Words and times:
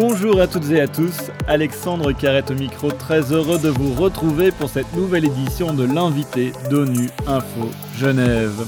Bonjour 0.00 0.40
à 0.40 0.46
toutes 0.46 0.70
et 0.70 0.80
à 0.80 0.86
tous, 0.86 1.32
Alexandre 1.48 2.12
Carrette 2.12 2.52
au 2.52 2.54
micro, 2.54 2.92
très 2.92 3.32
heureux 3.32 3.58
de 3.58 3.68
vous 3.68 3.94
retrouver 3.94 4.52
pour 4.52 4.70
cette 4.70 4.94
nouvelle 4.94 5.24
édition 5.24 5.74
de 5.74 5.82
l'invité 5.82 6.52
d'ONU 6.70 7.08
Info 7.26 7.68
Genève. 7.96 8.64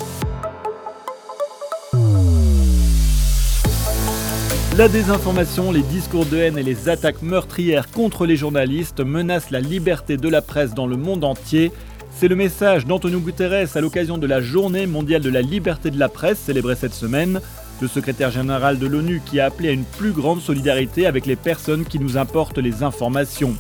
La 4.77 4.89
désinformation, 4.89 5.71
les 5.71 5.83
discours 5.83 6.27
de 6.27 6.37
haine 6.37 6.59
et 6.59 6.65
les 6.65 6.89
attaques 6.89 7.23
meurtrières 7.23 7.93
contre 7.93 8.27
les 8.27 8.35
journalistes 8.35 8.99
menacent 8.99 9.53
la 9.53 9.61
liberté 9.61 10.17
de 10.17 10.29
la 10.29 10.43
presse 10.43 10.75
dans 10.75 10.89
le 10.89 10.97
monde 10.97 11.23
entier. 11.23 11.71
C'est 12.13 12.27
le 12.27 12.35
message 12.35 12.87
d'Antonio 12.87 13.21
Guterres 13.21 13.77
à 13.77 13.81
l'occasion 13.81 14.19
de 14.19 14.27
la 14.27 14.41
Journée 14.41 14.89
mondiale 14.89 15.23
de 15.23 15.31
la 15.31 15.43
liberté 15.43 15.93
de 15.93 15.99
la 16.01 16.09
presse 16.09 16.41
célébrée 16.41 16.75
cette 16.75 16.93
semaine 16.93 17.41
le 17.81 17.89
secrétaire 17.89 18.31
général 18.31 18.79
de 18.79 18.87
l'ONU 18.87 19.23
qui 19.25 19.41
a 19.41 19.47
appelé 19.47 19.69
à 19.69 19.73
une 19.73 19.85
plus 19.85 20.13
grande 20.13 20.41
solidarité 20.41 21.07
avec 21.07 21.27
les 21.27 21.37
personnes 21.37 21.85
qui 21.85 21.99
nous 21.99 22.17
importent 22.17 22.59
les 22.59 22.83
informations. 22.83 23.55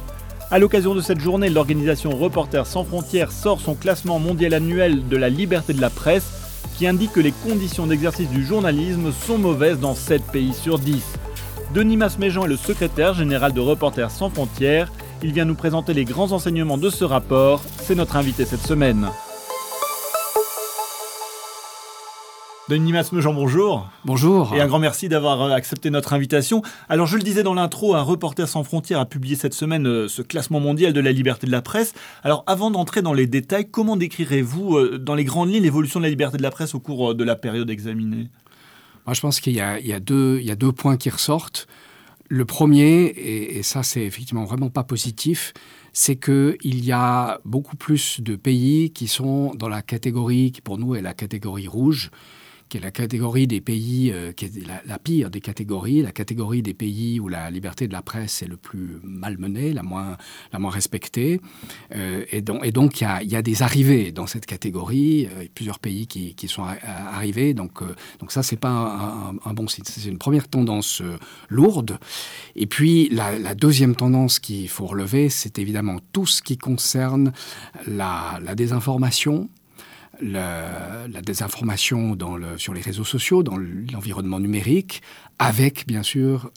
À 0.50 0.58
l'occasion 0.58 0.94
de 0.94 1.00
cette 1.00 1.20
journée, 1.20 1.48
l'organisation 1.48 2.10
Reporters 2.10 2.66
sans 2.66 2.84
frontières 2.84 3.30
sort 3.30 3.60
son 3.60 3.74
classement 3.74 4.18
mondial 4.18 4.54
annuel 4.54 5.06
de 5.08 5.16
la 5.16 5.28
liberté 5.28 5.72
de 5.72 5.80
la 5.80 5.90
presse 5.90 6.40
qui 6.76 6.86
indique 6.86 7.12
que 7.12 7.20
les 7.20 7.32
conditions 7.32 7.86
d'exercice 7.86 8.28
du 8.30 8.44
journalisme 8.44 9.12
sont 9.12 9.38
mauvaises 9.38 9.78
dans 9.78 9.94
7 9.94 10.22
pays 10.32 10.52
sur 10.52 10.78
10. 10.78 11.02
Denis 11.74 11.96
Masméjean 11.96 12.46
est 12.46 12.48
le 12.48 12.56
secrétaire 12.56 13.14
général 13.14 13.52
de 13.52 13.60
Reporters 13.60 14.10
sans 14.10 14.28
frontières. 14.28 14.90
Il 15.22 15.32
vient 15.32 15.44
nous 15.44 15.54
présenter 15.54 15.94
les 15.94 16.04
grands 16.04 16.32
enseignements 16.32 16.78
de 16.78 16.90
ce 16.90 17.04
rapport. 17.04 17.62
C'est 17.82 17.94
notre 17.94 18.16
invité 18.16 18.44
cette 18.44 18.66
semaine. 18.66 19.08
Denis 22.70 22.92
Masmejean, 22.92 23.34
bonjour. 23.34 23.90
Bonjour. 24.04 24.54
Et 24.54 24.60
un 24.60 24.68
grand 24.68 24.78
merci 24.78 25.08
d'avoir 25.08 25.42
euh, 25.42 25.50
accepté 25.50 25.90
notre 25.90 26.12
invitation. 26.12 26.62
Alors, 26.88 27.08
je 27.08 27.16
le 27.16 27.24
disais 27.24 27.42
dans 27.42 27.54
l'intro, 27.54 27.96
un 27.96 28.02
reporter 28.02 28.46
sans 28.46 28.62
frontières 28.62 29.00
a 29.00 29.06
publié 29.06 29.34
cette 29.34 29.54
semaine 29.54 29.88
euh, 29.88 30.06
ce 30.06 30.22
classement 30.22 30.60
mondial 30.60 30.92
de 30.92 31.00
la 31.00 31.10
liberté 31.10 31.48
de 31.48 31.50
la 31.50 31.62
presse. 31.62 31.94
Alors, 32.22 32.44
avant 32.46 32.70
d'entrer 32.70 33.02
dans 33.02 33.12
les 33.12 33.26
détails, 33.26 33.68
comment 33.68 33.96
décrirez-vous, 33.96 34.76
euh, 34.76 34.98
dans 34.98 35.16
les 35.16 35.24
grandes 35.24 35.52
lignes, 35.52 35.64
l'évolution 35.64 35.98
de 35.98 36.04
la 36.04 36.10
liberté 36.10 36.36
de 36.36 36.44
la 36.44 36.52
presse 36.52 36.76
au 36.76 36.78
cours 36.78 37.16
de 37.16 37.24
la 37.24 37.34
période 37.34 37.68
examinée? 37.70 38.28
Moi, 39.04 39.14
je 39.14 39.20
pense 39.20 39.40
qu'il 39.40 39.54
y, 39.54 39.56
y, 39.56 39.92
a 39.92 39.98
deux 40.00 40.72
points 40.72 40.96
qui 40.96 41.10
ressortent. 41.10 41.66
Le 42.28 42.44
premier, 42.44 43.06
et, 43.06 43.58
et 43.58 43.64
ça, 43.64 43.82
c'est 43.82 44.04
effectivement 44.04 44.44
vraiment 44.44 44.70
pas 44.70 44.84
positif, 44.84 45.54
c'est 45.92 46.14
qu'il 46.14 46.84
y 46.84 46.92
a 46.92 47.40
beaucoup 47.44 47.74
plus 47.74 48.20
de 48.20 48.36
pays 48.36 48.92
qui 48.92 49.08
sont 49.08 49.56
dans 49.56 49.68
la 49.68 49.82
catégorie 49.82 50.52
qui, 50.52 50.60
pour 50.60 50.78
nous, 50.78 50.94
est 50.94 51.02
la 51.02 51.14
catégorie 51.14 51.66
rouge 51.66 52.12
qui 52.70 52.76
est 52.76 52.80
la 52.80 52.92
catégorie 52.92 53.48
des 53.48 53.60
pays, 53.60 54.12
euh, 54.12 54.32
qui 54.32 54.44
est 54.44 54.52
la, 54.86 54.98
pire 54.98 55.28
des 55.28 55.40
catégories, 55.40 56.02
la 56.02 56.12
catégorie 56.12 56.62
des 56.62 56.72
pays 56.72 57.18
où 57.18 57.28
la 57.28 57.50
liberté 57.50 57.88
de 57.88 57.92
la 57.92 58.00
presse 58.00 58.42
est 58.42 58.46
le 58.46 58.56
plus 58.56 58.98
malmenée, 59.02 59.72
la 59.72 59.82
moins, 59.82 60.16
la 60.52 60.58
moins 60.60 60.70
respectée. 60.70 61.40
Euh, 61.94 62.24
et, 62.30 62.40
donc, 62.40 63.00
il 63.00 63.28
y 63.28 63.36
a, 63.36 63.42
des 63.42 63.62
arrivées 63.62 64.12
dans 64.12 64.26
cette 64.26 64.46
catégorie, 64.46 65.26
euh, 65.26 65.46
plusieurs 65.52 65.80
pays 65.80 66.06
qui, 66.06 66.34
qui 66.34 66.46
sont 66.46 66.62
arrivés. 66.62 67.54
Donc, 67.54 67.82
donc 68.20 68.30
ça, 68.30 68.42
c'est 68.44 68.56
pas 68.56 69.32
un, 69.44 69.52
bon 69.52 69.66
signe. 69.66 69.84
C'est 69.84 70.08
une 70.08 70.18
première 70.18 70.46
tendance 70.46 71.02
lourde. 71.48 71.98
Et 72.54 72.66
puis, 72.66 73.08
la, 73.10 73.54
deuxième 73.54 73.96
tendance 73.96 74.38
qu'il 74.38 74.68
faut 74.68 74.86
relever, 74.86 75.28
c'est 75.28 75.58
évidemment 75.58 75.98
tout 76.12 76.26
ce 76.26 76.40
qui 76.40 76.56
concerne 76.56 77.32
la 77.88 78.54
désinformation, 78.54 79.48
la, 80.22 81.06
désinformation 81.22 82.14
dans 82.14 82.36
le, 82.36 82.58
sur 82.58 82.74
les 82.74 82.80
réseaux 82.80 83.04
sociaux, 83.04 83.42
dans 83.42 83.56
l'environnement 83.56 84.40
numérique, 84.40 85.02
avec 85.40 85.86
bien 85.86 86.02
sûr 86.02 86.50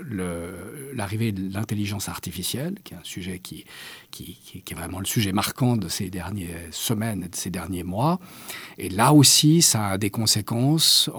l'arrivée 0.94 1.32
de 1.32 1.54
l'intelligence 1.54 2.10
artificielle, 2.10 2.76
qui 2.84 2.94
est 2.94 2.98
un 2.98 3.04
sujet 3.04 3.40
qui, 3.40 3.64
qui, 4.12 4.38
qui, 4.44 4.62
est 4.70 4.76
vraiment 4.76 5.00
le 5.00 5.06
sujet 5.06 5.32
marquant 5.32 5.78
de 5.78 5.88
ces 5.88 6.10
dernières 6.10 6.58
semaines 6.72 7.24
et 7.24 7.30
de 7.30 7.36
ces 7.36 7.50
derniers 7.50 7.84
mois. 7.84 8.20
Et 8.78 8.90
là 8.90 9.14
aussi, 9.14 9.62
ça 9.62 9.88
a 9.88 9.98
des 9.98 10.10
conséquences, 10.10 11.10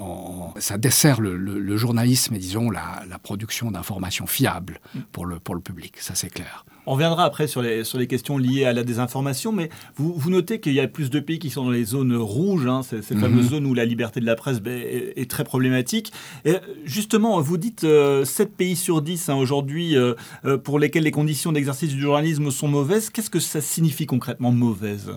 ça 0.59 0.77
dessert 0.77 1.23
le, 1.23 1.39
le, 1.39 1.77
journalisme 1.79 2.35
et 2.35 2.39
disons 2.39 2.71
la, 2.71 3.03
la 3.09 3.19
production 3.19 3.71
d'informations 3.71 4.27
fiables 4.27 4.79
pour 5.11 5.25
le, 5.25 5.41
pour 5.41 5.55
le 5.55 5.63
public, 5.63 5.97
ça 5.99 6.15
c'est 6.15 6.29
clair. 6.29 6.67
On 6.87 6.93
reviendra 6.93 7.25
après 7.25 7.47
sur 7.47 7.63
les, 7.63 7.83
sur 7.85 7.99
les 7.99 8.07
questions 8.07 8.37
liées 8.37 8.67
à 8.67 8.73
la 8.73 8.85
désinformation, 8.85 9.53
mais 9.53 9.71
vous, 9.97 10.13
vous 10.15 10.31
notez 10.31 10.61
qu'il 10.61 10.75
y 10.75 10.81
a 10.81 10.87
plus 10.87 11.09
de 11.09 11.19
pays 11.19 11.39
qui 11.39 11.49
sont 11.49 11.65
dans 11.65 11.71
les 11.71 11.85
zones 11.85 12.15
rouges, 12.15 12.67
hein, 12.67 12.83
ces, 12.83 13.01
ces 13.01 13.17
fameuses 13.17 13.47
mhm. 13.47 13.51
zones 13.51 13.67
où 13.67 13.75
la 13.75 13.87
liberté 13.87 14.21
de 14.21 14.27
la 14.27 14.35
presse 14.35 14.61
ben, 14.61 14.79
est, 14.79 15.15
est, 15.17 15.31
très 15.31 15.45
problématique. 15.45 16.13
Et 16.45 16.57
justement, 16.85 17.41
vous 17.41 17.54
vous 17.55 17.59
dites 17.59 17.85
euh, 17.85 18.25
7 18.25 18.57
pays 18.57 18.75
sur 18.75 19.01
10 19.01 19.29
hein, 19.29 19.37
aujourd'hui 19.37 19.97
euh, 19.97 20.15
euh, 20.45 20.59
pour 20.59 20.81
lesquels 20.81 21.05
les 21.05 21.13
conditions 21.13 21.53
d'exercice 21.53 21.91
du 21.91 22.01
journalisme 22.01 22.51
sont 22.51 22.67
mauvaises. 22.67 23.11
Qu'est-ce 23.11 23.31
que 23.31 23.39
ça 23.39 23.61
signifie 23.61 24.07
concrètement 24.07 24.51
mauvaise? 24.51 25.13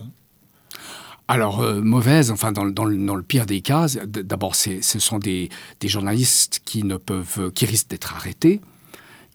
Alors, 1.26 1.60
euh, 1.60 1.80
mauvaise, 1.80 2.30
enfin, 2.30 2.52
dans, 2.52 2.64
le 2.84 3.22
pire 3.22 3.44
des 3.44 3.60
cas, 3.60 3.88
d'abord, 4.06 4.54
ce 4.54 4.80
sont 4.80 5.18
des, 5.18 5.48
des, 5.80 5.88
journalistes 5.88 6.60
qui, 6.64 6.84
ne 6.84 6.96
peuvent, 6.96 7.50
qui 7.52 7.66
risquent 7.66 7.90
d'être 7.90 8.14
arrêtés, 8.14 8.60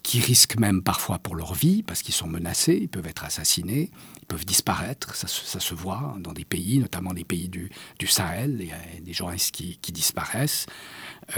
qui 0.04 0.20
risquent 0.20 0.60
même 0.60 0.84
parfois 0.84 1.18
pour 1.18 1.36
leur 1.36 1.54
vie, 1.54 1.82
parce 1.82 2.02
qu'ils 2.02 2.14
sont 2.14 2.28
menacés, 2.28 2.78
ils 2.80 2.90
peuvent 2.90 3.08
être 3.08 3.24
assassinés, 3.24 3.90
ils 4.22 4.26
peuvent 4.26 4.46
disparaître, 4.46 5.16
ça, 5.16 5.28
se 5.28 5.74
voit 5.74 6.16
dans 6.20 6.34
des 6.34 6.44
pays, 6.44 6.80
notamment 6.80 7.14
des 7.14 7.24
pays 7.24 7.48
du, 7.48 7.72
Sahel, 8.06 8.58
il 8.60 8.68
y 8.68 8.72
a 8.72 9.02
des 9.02 9.14
journalistes 9.14 9.52
qui, 9.56 9.92
disparaissent. 9.94 10.66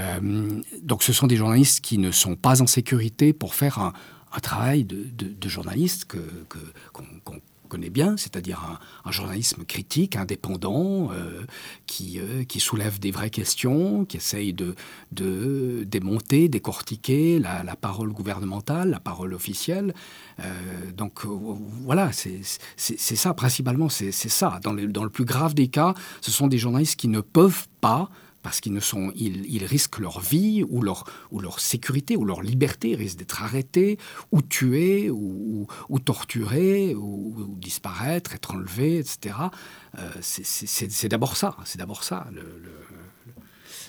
Euh, 0.00 0.60
donc 0.82 1.04
ce 1.04 1.12
sont 1.12 1.28
des 1.28 1.36
journalistes 1.36 1.80
qui 1.80 1.96
ne 1.98 2.10
sont 2.10 2.34
pas 2.34 2.60
en 2.60 2.66
sécurité 2.66 3.32
pour 3.32 3.54
faire 3.54 3.78
un, 3.78 3.92
travail 4.42 4.84
de, 4.84 5.48
journaliste 5.48 6.04
que, 6.04 6.18
que, 6.48 6.58
qu'on, 6.92 7.04
qu'on 7.24 7.40
connaît 7.66 7.90
bien, 7.90 8.16
c'est-à-dire 8.16 8.78
un, 9.04 9.12
journalisme 9.12 9.64
critique, 9.64 10.16
indépendant, 10.16 11.10
euh, 11.12 11.42
qui, 11.86 12.18
euh, 12.18 12.44
qui 12.44 12.60
soulève 12.60 12.98
des 12.98 13.10
vraies 13.10 13.30
questions, 13.30 14.04
qui 14.04 14.16
essaye 14.16 14.52
de, 14.52 14.74
de 15.12 15.84
démonter, 15.86 16.48
décortiquer 16.48 17.38
la, 17.38 17.62
la 17.62 17.76
parole 17.76 18.12
gouvernementale, 18.12 18.90
la 18.90 19.00
parole 19.00 19.34
officielle. 19.34 19.94
Euh, 20.40 20.44
donc 20.96 21.24
voilà, 21.24 22.10
c'est 22.12 22.42
ça, 22.96 23.34
principalement, 23.34 23.88
c'est 23.88 24.12
ça. 24.12 24.60
Dans, 24.62 24.74
dans 24.74 25.04
le 25.04 25.10
plus 25.10 25.24
grave 25.24 25.54
des 25.54 25.68
cas, 25.68 25.94
ce 26.20 26.30
sont 26.30 26.46
des 26.46 26.58
journalistes 26.58 26.98
qui 26.98 27.08
ne 27.08 27.20
peuvent 27.20 27.66
pas 27.80 28.10
parce 28.46 28.60
qu'ils 28.60 28.74
ne 28.74 28.78
sont, 28.78 29.10
ils, 29.16 29.64
risquent 29.64 29.98
leur 29.98 30.20
vie 30.20 30.62
ou 30.68 30.80
leur, 30.80 31.02
ou 31.32 31.40
leur 31.40 31.58
sécurité 31.58 32.14
ou 32.16 32.24
leur 32.24 32.42
liberté, 32.42 32.94
risquent 32.94 33.18
d'être 33.18 33.42
arrêtés 33.42 33.98
ou 34.30 34.40
tués 34.40 35.10
ou, 35.10 35.66
torturés 36.04 36.94
ou, 36.94 37.56
disparaître, 37.58 38.36
être 38.36 38.54
enlevés, 38.54 38.98
etc. 38.98 39.34
Euh, 39.98 40.08
c'est 40.20 41.08
d'abord 41.08 41.36
ça, 41.36 41.56
c'est 41.64 41.80
d'abord 41.80 42.04
ça. 42.04 42.28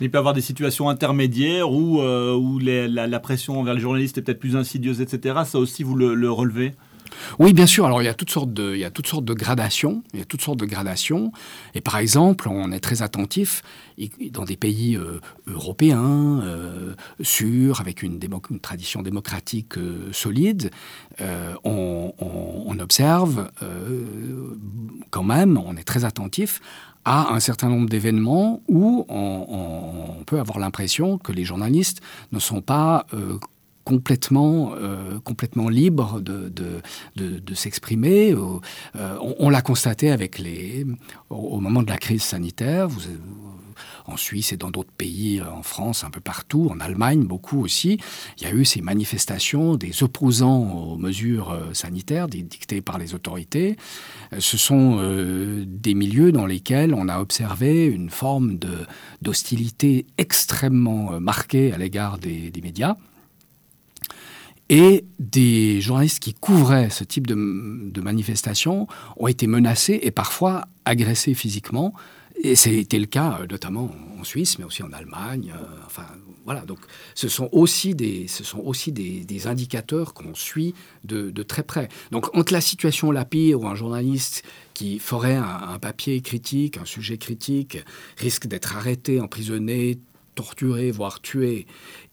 Il 0.01 0.09
peut 0.09 0.17
y 0.17 0.23
avoir 0.25 0.33
des 0.33 0.41
situations 0.41 0.89
intermédiaires 0.89 1.71
où, 1.71 2.01
euh, 2.01 2.33
où 2.33 2.57
la, 2.57 3.19
pression 3.19 3.59
envers 3.59 3.75
les 3.75 3.79
journalistes 3.79 4.17
est 4.17 4.23
peut-être 4.23 4.39
plus 4.39 4.55
insidieuse, 4.55 5.01
etc. 5.01 5.41
Ça 5.45 5.59
aussi, 5.59 5.83
vous 5.83 5.93
le 5.93 6.31
relevez? 6.31 6.73
Oui, 7.39 7.53
bien 7.53 7.65
sûr. 7.65 7.85
Alors, 7.85 8.01
il 8.01 8.05
y 8.05 8.09
a 8.09 8.13
toutes 8.13 8.31
sortes 8.31 8.53
de, 8.53 8.73
il 8.73 8.79
y 8.79 8.85
a 8.85 8.91
toutes 8.91 9.07
sortes 9.07 9.25
de 9.25 9.33
gradations. 9.33 10.03
Il 10.13 10.19
y 10.19 10.21
a 10.21 10.25
toutes 10.25 10.41
sortes 10.41 10.59
de 10.59 10.65
gradations. 10.65 11.31
Et 11.73 11.81
par 11.81 11.97
exemple, 11.97 12.47
on 12.49 12.71
est 12.71 12.79
très 12.79 13.01
attentif 13.01 13.63
dans 14.31 14.45
des 14.45 14.57
pays 14.57 14.95
euh, 14.95 15.19
européens, 15.47 16.41
euh, 16.43 16.93
sûrs, 17.21 17.81
avec 17.81 18.03
une, 18.03 18.19
tradition 18.61 19.01
démocratique 19.01 19.77
euh, 19.77 20.09
solide. 20.11 20.71
Euh, 21.21 21.53
on, 21.63 22.13
observe 22.79 23.49
quand 25.09 25.23
même, 25.23 25.57
on 25.57 25.75
est 25.77 25.83
très 25.83 26.05
attentif 26.05 26.61
à 27.07 27.33
un 27.33 27.39
certain 27.39 27.69
nombre 27.69 27.89
d'événements 27.89 28.61
où 28.67 29.05
on, 29.07 30.17
on, 30.19 30.23
peut 30.25 30.39
avoir 30.39 30.59
l'impression 30.59 31.17
que 31.17 31.31
les 31.31 31.45
journalistes 31.45 32.01
ne 32.33 32.39
sont 32.39 32.61
pas 32.61 33.07
euh, 33.13 33.39
complètement, 33.87 34.73
euh, 34.75 35.17
complètement 35.23 35.69
libre 35.69 36.19
de, 36.19 36.49
de, 36.49 37.39
de, 37.39 37.55
s'exprimer. 37.55 38.33
Euh, 38.33 39.17
on, 39.39 39.49
l'a 39.49 39.61
constaté 39.61 40.11
avec 40.11 40.39
les, 40.39 40.85
au, 41.29 41.61
moment 41.61 41.81
de 41.83 41.89
la 41.89 41.97
crise 41.97 42.21
sanitaire. 42.21 42.89
Vous, 42.89 42.99
en 44.07 44.17
Suisse 44.17 44.53
et 44.53 44.57
dans 44.57 44.71
d'autres 44.71 44.91
pays, 44.91 45.41
en 45.41 45.63
France, 45.63 46.03
un 46.03 46.09
peu 46.09 46.21
partout, 46.21 46.69
en 46.71 46.79
Allemagne 46.79 47.25
beaucoup 47.25 47.61
aussi, 47.61 47.99
il 48.37 48.43
y 48.43 48.45
a 48.47 48.53
eu 48.53 48.65
ces 48.65 48.81
manifestations 48.81 49.75
des 49.75 50.03
opposants 50.03 50.71
aux 50.71 50.97
mesures 50.97 51.51
euh, 51.51 51.73
sanitaires 51.73 52.27
dictées 52.27 52.81
par 52.81 52.97
les 52.97 53.13
autorités. 53.13 53.77
Euh, 54.33 54.37
ce 54.39 54.57
sont 54.57 54.97
euh, 54.99 55.63
des 55.67 55.93
milieux 55.93 56.31
dans 56.31 56.45
lesquels 56.45 56.93
on 56.93 57.09
a 57.09 57.19
observé 57.19 57.85
une 57.85 58.09
forme 58.09 58.57
d'hostilité 59.21 60.05
extrêmement 60.17 61.13
euh, 61.13 61.19
marquée 61.19 61.73
à 61.73 61.77
l'égard 61.77 62.17
des, 62.17 62.49
des 62.49 62.61
médias 62.61 62.95
et 64.69 65.05
des 65.19 65.81
journalistes 65.81 66.19
qui 66.19 66.33
couvraient 66.33 66.89
ce 66.89 67.03
type 67.03 67.27
de, 67.27 67.35
de 67.89 68.01
manifestations 68.01 68.87
ont 69.15 69.27
été 69.27 69.47
menacés 69.47 69.99
et 70.01 70.11
parfois 70.11 70.65
agressés 70.85 71.33
physiquement 71.33 71.93
Et 72.43 72.55
c'était 72.55 72.99
le 72.99 73.05
cas 73.05 73.39
notamment 73.49 73.91
en 74.19 74.23
Suisse, 74.23 74.59
mais 74.59 74.65
aussi 74.65 74.83
en 74.83 74.91
Allemagne. 74.91 75.53
enfin, 75.85 76.05
voilà. 76.45 76.61
Donc, 76.61 76.79
ce 77.13 77.27
sont 77.27 77.49
aussi 77.51 77.93
des, 77.95 79.47
indicateurs 79.47 80.13
qu'on 80.13 80.33
suit 80.33 80.73
de, 81.03 81.31
très 81.43 81.63
près. 81.63 81.89
Donc, 82.11 82.35
entre 82.35 82.53
la 82.53 82.61
situation 82.61 83.11
la 83.11 83.25
pire 83.25 83.61
ou 83.61 83.67
un 83.67 83.75
journaliste 83.75 84.43
qui 84.73 84.99
ferait 84.99 85.35
un 85.35 85.77
papier 85.79 86.21
critique, 86.21 86.77
un 86.77 86.85
sujet 86.85 87.17
critique, 87.17 87.79
risque 88.17 88.47
d'être 88.47 88.77
arrêté, 88.77 89.19
emprisonné, 89.19 89.99
torturés, 90.37 90.91
voire 90.91 91.19
tués, 91.19 91.65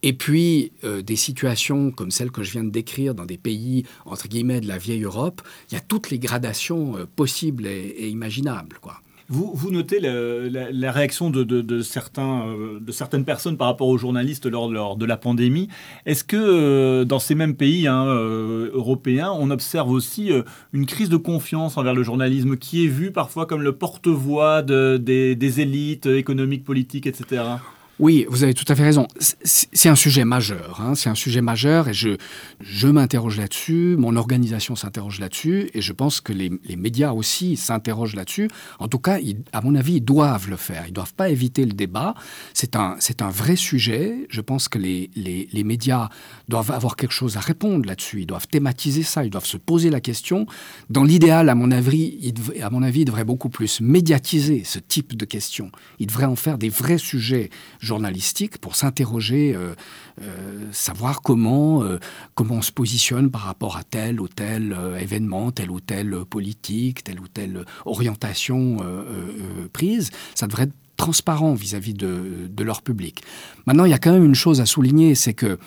et 0.03 0.15
puis 0.15 0.73
euh, 0.85 1.03
des 1.03 1.17
situations 1.17 1.91
comme 1.91 2.11
celles 2.11 2.31
que 2.31 2.43
je 2.43 2.53
viens 2.53 2.65
de 2.65 2.71
décrire 2.71 3.15
dans 3.15 3.27
des 3.27 3.39
pays, 3.39 3.85
entre 4.07 4.29
guillemets, 4.29 4.61
de 4.61 4.69
la 4.69 4.79
vieille 4.79 5.03
Europe, 5.03 5.43
il 5.71 5.75
y 5.75 5.77
a 5.77 5.81
toutes 5.81 6.11
les 6.11 6.19
gradations 6.19 6.97
euh, 6.97 7.05
possibles 7.17 7.67
et, 7.67 8.09
imaginables. 8.09 8.77
Quoi. 8.81 9.01
Vous, 9.29 9.53
vous, 9.55 9.71
notez 9.71 10.01
la, 10.01 10.93
réaction 10.93 11.31
de, 11.31 11.81
certains, 11.81 12.47
euh, 12.47 12.81
de 12.81 12.93
certaines 12.93 13.25
personnes 13.25 13.57
par 13.57 13.67
rapport 13.69 13.89
aux 13.89 13.97
journalistes 13.99 14.47
lors, 14.47 14.71
lors 14.71 14.97
de 14.97 15.07
la 15.07 15.17
pandémie. 15.17 15.69
Est-ce 16.07 16.25
que 16.25 17.05
dans 17.05 17.19
ces 17.19 17.35
mêmes 17.35 17.57
pays 17.57 17.87
hein, 17.87 18.05
européens, 18.05 19.33
on 19.33 19.51
observe 19.51 19.91
aussi 19.91 20.31
une 20.75 20.85
crise 20.85 21.09
de 21.09 21.17
confiance 21.17 21.79
envers 21.79 21.95
le 21.95 22.03
journalisme 22.03 22.59
qui 22.59 22.85
est 22.85 22.89
vu 22.89 23.11
parfois 23.13 23.47
comme 23.47 23.63
le 23.63 23.73
porte-voix 23.73 24.61
des, 24.63 25.35
des 25.35 25.61
élites 25.61 26.05
économiques, 26.05 26.65
politiques, 26.65 27.07
etc. 27.07 27.43
Oui, 28.01 28.27
vous 28.29 28.43
avez 28.43 28.55
tout 28.55 28.65
à 28.69 28.75
fait 28.75 28.83
raison. 28.83 29.07
C'est 29.21 29.89
un 29.89 29.95
sujet 29.95 30.25
majeur. 30.25 30.81
Hein. 30.81 30.95
C'est 30.97 31.09
un 31.09 31.15
sujet 31.15 31.41
majeur 31.41 31.89
et 31.89 31.95
je, 31.95 32.17
je 32.61 32.89
m'interroge 32.89 33.39
là-dessus, 33.39 33.95
mon 33.97 34.17
organisation 34.17 34.75
s'interroge 34.75 35.21
là-dessus 35.21 35.71
et 35.75 35.81
je 35.81 35.93
pense 35.93 36.21
que 36.21 36.33
les, 36.33 36.51
médias 36.77 37.13
aussi 37.13 37.57
s'interrogent 37.57 38.17
là-dessus. 38.17 38.49
En 38.81 38.89
tout 38.89 38.99
cas, 38.99 39.19
à 39.53 39.61
mon 39.61 39.77
avis, 39.77 39.95
ils 39.95 40.05
doivent 40.05 40.51
le 40.51 40.57
faire. 40.57 40.85
Ils 40.87 40.91
ne 40.91 40.95
doivent 40.95 41.15
pas 41.15 41.29
éviter 41.29 41.65
le 41.65 41.73
débat. 41.73 42.15
C'est 42.53 42.75
un, 42.75 42.97
un 43.21 43.31
vrai 43.31 43.55
sujet. 43.55 44.27
Je 44.29 44.41
pense 44.41 44.69
que 44.69 44.79
les, 44.79 45.11
les, 45.15 45.65
médias 45.65 46.09
doivent 46.49 46.73
avoir 46.73 46.97
quelque 46.97 47.13
chose 47.13 47.37
à 47.37 47.41
répondre 47.41 47.87
là-dessus. 47.87 48.23
Ils 48.23 48.27
doivent 48.27 48.49
thématiser 48.49 49.05
ça. 49.05 49.25
Ils 49.25 49.31
doivent 49.31 49.47
se 49.47 49.57
poser 49.57 49.91
la 49.91 50.01
question. 50.01 50.47
Dans 50.91 51.05
l'idéal, 51.05 51.49
à 51.49 51.55
mon 51.55 51.71
avis, 51.71 52.35
à 52.61 52.71
mon 52.71 52.83
avis, 52.83 53.03
ils 53.03 53.05
devraient 53.05 53.25
beaucoup 53.25 53.49
plus 53.49 53.81
médiatiser 53.81 54.65
ce 54.65 54.81
type 54.81 55.17
de 55.17 55.25
questions. 55.25 55.71
Ils 56.01 56.09
devraient 56.09 56.25
en 56.25 56.37
faire 56.37 56.59
des 56.59 56.69
vrais 56.69 56.99
sujets 56.99 57.51
journalistique 57.85 58.59
pour 58.59 58.75
s'interroger, 58.75 59.55
euh, 59.55 59.75
euh, 60.23 60.67
savoir 60.73 61.23
comment, 61.23 61.83
euh, 61.83 61.99
comment 62.35 62.57
on 62.57 62.63
se 62.63 62.73
positionne 62.73 63.31
par 63.31 63.43
rapport 63.43 63.77
à 63.77 63.85
tel 63.85 64.21
ou 64.21 64.29
tel 64.29 64.77
événement, 65.01 65.53
telle 65.53 65.71
ou 65.71 65.81
telle 65.81 66.25
politique, 66.29 67.05
telle 67.05 67.21
ou 67.21 67.29
telle 67.29 67.65
orientation 67.85 68.79
prise. 69.73 70.11
Ça 70.35 70.47
devrait 70.47 70.65
être 70.65 70.75
transparent 70.97 71.55
vis-à-vis 71.55 71.95
de, 71.95 72.63
leur 72.63 72.83
public. 72.83 73.23
Maintenant, 73.67 73.85
il 73.85 73.91
y 73.91 73.95
a 73.95 73.99
quand 73.99 74.13
même 74.13 74.25
une 74.25 74.35
chose 74.35 74.61
à 74.61 74.67
souligner, 74.67 75.15
c'est 75.15 75.35
que 75.35 75.59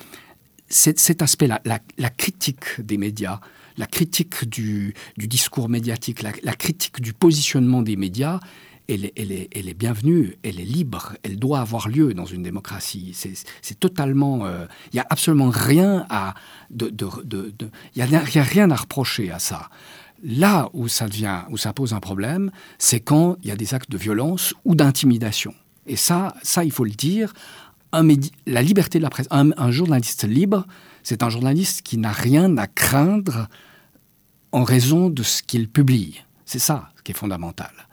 cet, 0.68 1.22
aspect-là, 1.22 1.60
la, 1.64 2.10
critique 2.10 2.80
des 2.80 2.98
médias, 2.98 3.40
la 3.76 3.86
critique 3.86 4.48
du, 4.48 4.94
discours 5.16 5.68
médiatique, 5.68 6.22
la, 6.22 6.32
critique 6.54 7.00
du 7.00 7.12
positionnement 7.12 7.82
des 7.82 7.96
médias 7.96 8.40
elle 8.88 9.04
est, 9.04 9.74
bienvenue, 9.74 10.36
elle 10.42 10.58
est 10.58 10.64
libre, 10.64 11.14
elle 11.22 11.38
doit 11.38 11.60
avoir 11.60 11.88
lieu 11.88 12.14
dans 12.14 12.24
une 12.24 12.42
démocratie. 12.42 13.14
C'est 13.14 13.78
totalement... 13.78 14.46
Euh, 14.46 14.66
il 14.92 14.96
n'y 14.96 15.00
a 15.00 15.06
absolument 15.10 15.50
rien 15.50 16.06
à... 16.08 16.34
Il 16.70 16.96
de, 16.96 17.70
a, 18.00 18.42
rien 18.42 18.70
à 18.70 18.76
reprocher 18.76 19.30
à 19.30 19.38
ça. 19.38 19.68
Là 20.22 20.70
où 20.72 20.88
ça, 20.88 21.06
devient, 21.06 21.42
où 21.50 21.58
ça 21.58 21.72
pose 21.72 21.92
un 21.92 22.00
problème, 22.00 22.50
c'est 22.78 23.00
quand 23.00 23.36
il 23.42 23.48
y 23.48 23.52
a 23.52 23.56
des 23.56 23.74
actes 23.74 23.90
de 23.90 23.98
violence 23.98 24.54
ou 24.64 24.74
d'intimidation. 24.74 25.54
Et 25.86 25.96
ça, 25.96 26.34
ça, 26.42 26.64
il 26.64 26.72
faut 26.72 26.84
le 26.84 26.90
dire, 26.90 27.34
la 27.92 28.62
liberté 28.62 28.98
de 28.98 29.02
la 29.02 29.10
presse, 29.10 29.28
un 29.30 29.70
journaliste 29.70 30.26
libre, 30.26 30.66
c'est 31.02 31.22
un 31.22 31.30
journaliste 31.30 31.82
qui 31.82 31.98
n'a 31.98 32.12
rien 32.12 32.56
à 32.56 32.66
craindre 32.66 33.48
en 34.52 34.64
raison 34.64 35.10
de 35.10 35.22
ce 35.22 35.42
qu'il 35.42 35.68
publie. 35.68 36.22
C'est 36.46 36.58
ça 36.58 36.90
qui 37.04 37.12
est 37.12 37.14
fondamental. 37.14 37.87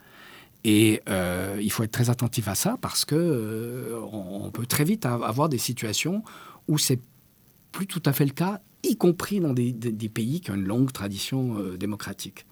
Et 0.67 0.99
euh, 1.07 1.59
il 1.61 1.71
faut 1.71 1.83
être 1.83 1.91
très 1.91 2.09
attentif 2.09 2.47
à 2.47 2.55
ça 2.55 2.75
parce 2.81 3.05
que 3.05 3.13
euh, 3.15 4.01
on, 4.11 4.49
peut 4.49 4.65
très 4.65 4.83
vite 4.83 5.05
avoir 5.05 5.47
des 5.47 5.59
situations 5.59 6.23
où 6.67 6.79
c'est 6.79 6.99
plus 7.71 7.85
tout 7.85 8.01
à 8.03 8.13
fait 8.13 8.25
le 8.25 8.31
cas, 8.31 8.61
y 8.81 8.97
compris 8.97 9.39
dans 9.39 9.53
des, 9.53 9.73
pays 10.09 10.41
qui 10.41 10.49
ont 10.49 10.55
une 10.55 10.65
longue 10.65 10.91
tradition 10.91 11.59
euh, 11.59 11.77
démocratique. 11.77 12.47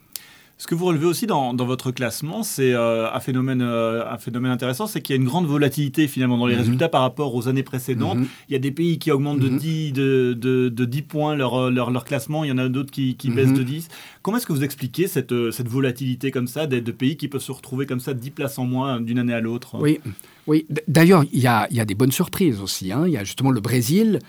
Ce 0.58 0.68
que 0.68 0.76
vous 0.76 0.86
relevez 0.86 1.08
aussi 1.08 1.26
dans, 1.26 1.54
votre 1.56 1.92
classement, 1.92 2.44
c'est 2.44 2.74
euh, 2.74 3.12
un, 3.12 3.20
phénomène, 3.20 3.62
euh, 3.62 4.10
un 4.10 4.18
phénomène 4.18 4.52
intéressant, 4.52 4.86
c'est 4.86 5.02
qu'il 5.02 5.16
y 5.16 5.18
a 5.18 5.22
une 5.22 5.28
grande 5.28 5.48
volatilité 5.48 6.08
finalement 6.08 6.38
dans 6.38 6.46
les 6.46 6.54
mhm. 6.54 6.62
résultats 6.62 6.90
par 6.90 7.02
rapport 7.02 7.34
aux 7.34 7.48
années 7.48 7.64
précédentes. 7.64 8.20
Mhm. 8.20 8.28
Il 8.50 8.54
y 8.54 8.56
a 8.56 8.60
des 8.60 8.72
pays 8.72 9.00
qui 9.00 9.12
augmentent 9.12 9.40
de, 9.40 9.50
10, 9.50 9.90
mhm. 9.90 9.94
de, 9.94 10.70
de, 10.70 10.86
10 10.86 11.02
points 11.02 11.36
leur, 11.36 11.72
leur, 11.72 11.90
leur, 11.90 12.06
classement, 12.06 12.44
il 12.44 12.50
y 12.50 12.52
en 12.52 12.60
a 12.60 12.70
d'autres 12.70 12.92
qui, 12.92 13.16
qui 13.16 13.30
baissent 13.32 13.52
de 13.52 13.64
10. 13.64 13.88
Comment 14.22 14.38
est-ce 14.38 14.46
que 14.46 14.54
vous 14.54 14.64
expliquez 14.64 15.08
cette, 15.08 15.34
cette 15.52 15.68
volatilité 15.68 16.30
comme 16.30 16.48
ça, 16.48 16.68
de, 16.68 16.80
pays 16.92 17.18
qui 17.18 17.28
peuvent 17.28 17.42
se 17.42 17.52
retrouver 17.52 17.86
comme 17.86 18.00
ça 18.00 18.14
10 18.14 18.32
places 18.32 18.60
en 18.60 18.66
moins 18.66 19.02
d'une 19.02 19.18
année 19.18 19.34
à 19.34 19.42
l'autre? 19.42 19.78
Oui, 19.80 20.00
oui. 20.46 20.66
d'ailleurs, 20.88 21.26
il 21.34 21.40
y 21.40 21.48
a, 21.48 21.68
y 21.72 21.80
a 21.80 21.86
des 21.86 21.96
bonnes 21.96 22.12
surprises 22.12 22.62
aussi. 22.62 22.92
Hein. 22.92 23.04
Il 23.08 23.14
y 23.14 23.18
a 23.18 23.24
justement 23.24 23.52
le 23.52 23.60
Brésil 23.60 24.20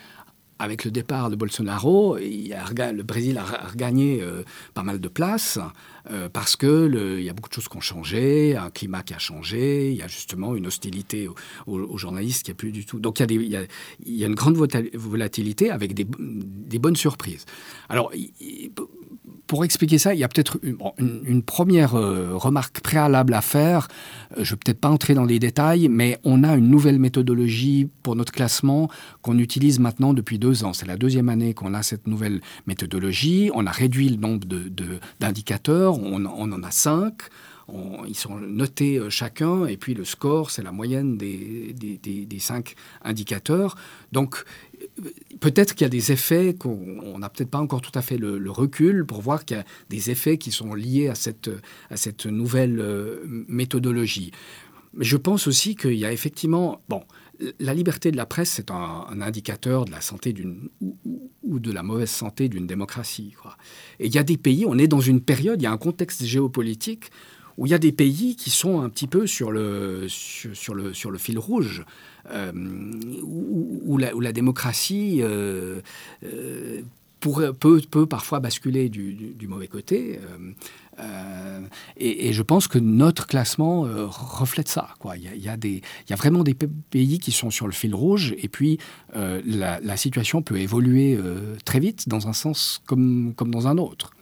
avec 0.59 0.85
le 0.85 0.91
départ 0.91 1.31
de 1.31 1.37
Bolsonaro, 1.37 2.17
le 2.17 3.03
Brésil 3.03 3.39
a 3.39 3.45
regagné 3.69 4.23
euh, 4.23 4.43
pas 4.73 4.83
mal 4.83 5.01
de 5.01 5.09
places 5.09 5.59
euh, 6.11 6.29
parce 6.29 6.57
que 6.57 7.19
il 7.19 7.25
y 7.25 7.31
a 7.31 7.33
beaucoup 7.33 7.49
de 7.49 7.55
choses 7.55 7.69
qui 7.69 7.77
ont 7.77 7.81
changé, 7.81 8.57
un 8.57 8.71
climat 8.71 9.03
qui 9.03 9.15
a 9.15 9.19
changé, 9.19 9.91
il 9.91 9.97
y 9.97 10.03
a 10.03 10.09
justement 10.09 10.55
une 10.55 10.67
hostilité 10.67 11.29
aux, 11.67 11.99
journalistes 11.99 12.45
qui 12.45 12.51
a 12.51 12.55
plus 12.55 12.73
du 12.73 12.85
tout. 12.85 12.99
Donc 12.99 13.21
il 13.21 13.33
y 13.49 13.57
a, 13.57 13.63
il 14.05 14.15
y 14.15 14.25
a, 14.25 14.27
une 14.27 14.35
grande 14.35 14.57
volatilité 14.57 15.71
avec 15.71 15.95
des, 15.95 16.07
des 16.19 16.79
bonnes 16.79 16.97
surprises. 16.97 17.47
Alors 17.89 18.13
pour 19.47 19.65
expliquer 19.65 19.99
ça, 19.99 20.15
il 20.15 20.21
y 20.21 20.25
a 20.25 20.29
peut-être 20.29 20.59
une, 20.99 21.43
première 21.43 21.95
euh, 21.95 22.31
remarque 22.35 22.81
préalable 22.81 23.35
à 23.35 23.41
faire. 23.41 23.89
Euh, 24.33 24.37
je 24.37 24.41
ne 24.41 24.45
vais 24.45 24.57
peut-être 24.57 24.81
pas 24.81 24.89
entrer 24.89 25.15
dans 25.15 25.25
les 25.25 25.39
détails, 25.39 25.89
mais 25.89 26.19
on 26.25 26.43
a 26.45 26.57
une 26.57 26.69
nouvelle 26.69 26.99
méthodologie 26.99 27.89
pour 28.03 28.17
notre 28.17 28.33
classement 28.33 28.89
qu'on 29.23 29.39
utilise 29.39 29.81
maintenant 29.81 30.15
depuis 30.15 30.39
deux 30.39 30.65
ans. 30.65 30.73
C'est 30.73 30.87
la 30.87 30.97
deuxième 30.97 31.29
année 31.29 31.53
qu'on 31.53 31.75
a 31.75 31.83
cette 31.83 32.07
nouvelle 32.07 32.41
méthodologie. 32.67 33.51
On 33.55 33.67
a 33.67 33.71
réduit 33.71 34.09
le 34.09 34.17
nombre 34.17 34.47
d'indicateurs, 35.21 35.99
de, 35.99 36.03
on, 36.05 36.25
on, 36.25 36.53
en 36.53 36.63
a 36.63 36.71
cinq. 36.71 37.15
Ils 38.07 38.17
sont 38.17 38.39
notés 38.39 38.99
euh, 38.99 39.11
chacun, 39.11 39.67
et 39.67 39.77
puis 39.77 39.95
le 39.95 40.05
score, 40.05 40.51
c'est 40.51 40.63
la 40.63 40.73
moyenne 40.73 41.17
des, 41.17 41.73
des, 41.73 42.39
cinq 42.39 42.75
indicateurs. 43.03 43.77
Donc, 44.13 44.45
peut-être 45.41 45.75
qu'il 45.75 45.85
y 45.85 45.87
a 45.87 45.91
des 45.91 46.13
effets 46.13 46.55
qu'on 46.55 47.19
n'a 47.19 47.29
peut-être 47.29 47.51
pas 47.51 47.59
encore 47.59 47.81
tout 47.81 47.97
à 47.97 48.03
fait 48.03 48.19
le, 48.19 48.51
recul 48.51 49.05
pour 49.05 49.21
voir 49.21 49.45
qu'il 49.45 49.57
y 49.57 49.61
a 49.61 49.65
des 49.89 50.11
effets 50.11 50.39
qui 50.39 50.53
sont 50.53 50.75
liés 50.75 51.09
à 51.09 51.15
cette, 51.15 51.51
à 51.91 51.97
cette 51.97 52.27
nouvelle 52.27 52.79
euh, 52.81 53.23
méthodologie. 53.49 54.31
Mais 54.93 55.05
je 55.05 55.17
pense 55.17 55.47
aussi 55.47 55.75
qu'il 55.75 55.95
y 55.95 56.05
a 56.05 56.13
effectivement... 56.13 56.81
Bon, 56.89 57.03
la 57.59 57.75
liberté 57.75 58.11
de 58.11 58.17
la 58.17 58.27
presse, 58.27 58.51
c'est 58.51 58.71
un, 58.71 59.21
indicateur 59.21 59.85
de 59.85 59.91
la 59.91 60.01
santé 60.01 60.35
ou, 60.81 61.59
de 61.59 61.73
la 61.73 61.83
mauvaise 61.83 62.11
santé 62.11 62.49
d'une 62.49 62.67
démocratie. 62.67 63.35
Et 63.99 64.07
il 64.07 64.15
y 64.15 64.19
a 64.19 64.23
des 64.23 64.37
pays, 64.37 64.65
on 64.67 64.79
est 64.79 64.87
dans 64.87 65.01
une 65.01 65.21
période, 65.21 65.61
il 65.61 65.65
y 65.65 65.67
a 65.67 65.73
un 65.73 65.79
contexte 65.79 66.25
géopolitique 66.25 67.11
où 67.59 67.67
il 67.67 67.71
y 67.71 67.75
a 67.75 67.79
des 67.79 67.93
pays 67.93 68.37
qui 68.37 68.51
sont 68.51 68.81
un 68.81 68.89
petit 68.89 69.07
peu 69.07 69.27
sur 69.27 69.51
le, 69.51 70.07
sur, 70.09 70.75
le, 70.75 70.93
sur 70.93 71.11
le 71.11 71.19
fil 71.19 71.39
rouge, 71.39 71.85
euh, 72.31 72.53
où, 73.23 73.99
la, 73.99 74.33
démocratie 74.33 75.19
euh, 75.21 75.81
euh, 76.25 76.81
peut, 77.21 77.53
peut, 77.53 78.07
parfois 78.07 78.41
basculer 78.41 78.89
du, 78.89 79.47
mauvais 79.47 79.69
côté. 79.69 80.19
Et, 81.97 82.33
je 82.33 82.43
pense 82.43 82.67
que 82.67 82.79
notre 82.79 83.27
classement 83.27 83.83
reflète 84.09 84.69
ça. 84.69 84.89
Il, 85.17 85.23
y 85.23 85.49
a, 85.49 85.57
y 85.57 86.13
a 86.13 86.17
vraiment 86.17 86.43
des 86.43 86.55
pays 86.55 87.19
qui 87.19 87.33
sont 87.33 87.51
sur 87.51 87.67
le 87.67 87.73
fil 87.73 87.95
rouge, 87.95 88.35
et 88.39 88.49
puis 88.49 88.79
la, 89.15 89.81
la, 89.81 89.97
situation 89.97 90.43
peut 90.43 90.59
évoluer 90.59 91.19
très 91.65 91.81
vite 91.81 92.09
dans 92.09 92.27
un 92.29 92.33
sens 92.33 92.83
comme, 92.87 93.35
comme 93.37 93.51
dans 93.51 93.69
un 93.69 93.79
autre. 93.79 94.13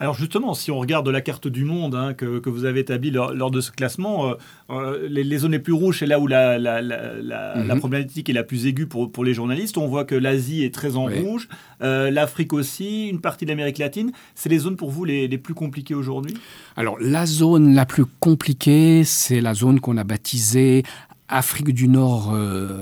Alors 0.00 0.14
justement, 0.14 0.54
si 0.54 0.70
on 0.70 0.78
regarde 0.78 1.08
la 1.08 1.20
carte 1.20 1.48
du 1.48 1.64
monde 1.64 1.94
hein, 1.94 2.14
que, 2.14 2.48
vous 2.48 2.64
avez 2.64 2.80
établie 2.80 3.10
lors, 3.10 3.50
de 3.50 3.60
ce 3.60 3.72
classement, 3.72 4.28
euh, 4.28 4.34
euh, 4.70 5.08
les, 5.08 5.38
zones 5.38 5.52
les 5.52 5.58
plus 5.58 5.72
rouges, 5.72 5.98
c'est 5.98 6.06
là 6.06 6.20
où 6.20 6.26
la, 6.26 6.58
mhm. 6.58 7.78
problématique 7.78 8.30
est 8.30 8.32
la 8.32 8.44
plus 8.44 8.66
aiguë 8.66 8.86
pour, 8.86 9.10
pour 9.10 9.24
les 9.24 9.34
journalistes. 9.34 9.76
On 9.76 9.88
voit 9.88 10.04
que 10.04 10.14
l'Asie 10.14 10.62
est 10.62 10.72
très 10.72 10.96
en 10.96 11.06
rouge, 11.06 11.48
euh, 11.82 12.10
l'Afrique 12.10 12.52
aussi, 12.52 13.08
une 13.08 13.20
partie 13.20 13.44
de 13.44 13.50
l'Amérique 13.50 13.78
latine. 13.78 14.12
C'est 14.34 14.48
les 14.48 14.58
zones 14.58 14.76
pour 14.76 14.90
vous 14.90 15.04
les, 15.04 15.28
plus 15.38 15.54
compliquées 15.54 15.94
aujourd'hui? 15.94 16.34
Alors 16.76 16.96
la 17.00 17.26
zone 17.26 17.74
la 17.74 17.86
plus 17.86 18.04
compliquée, 18.04 19.04
c'est 19.04 19.40
la 19.40 19.54
zone 19.54 19.80
qu'on 19.80 19.96
a 19.96 20.04
baptisée 20.04 20.82
Afrique 21.28 21.72
du 21.72 21.88
Nord, 21.88 22.32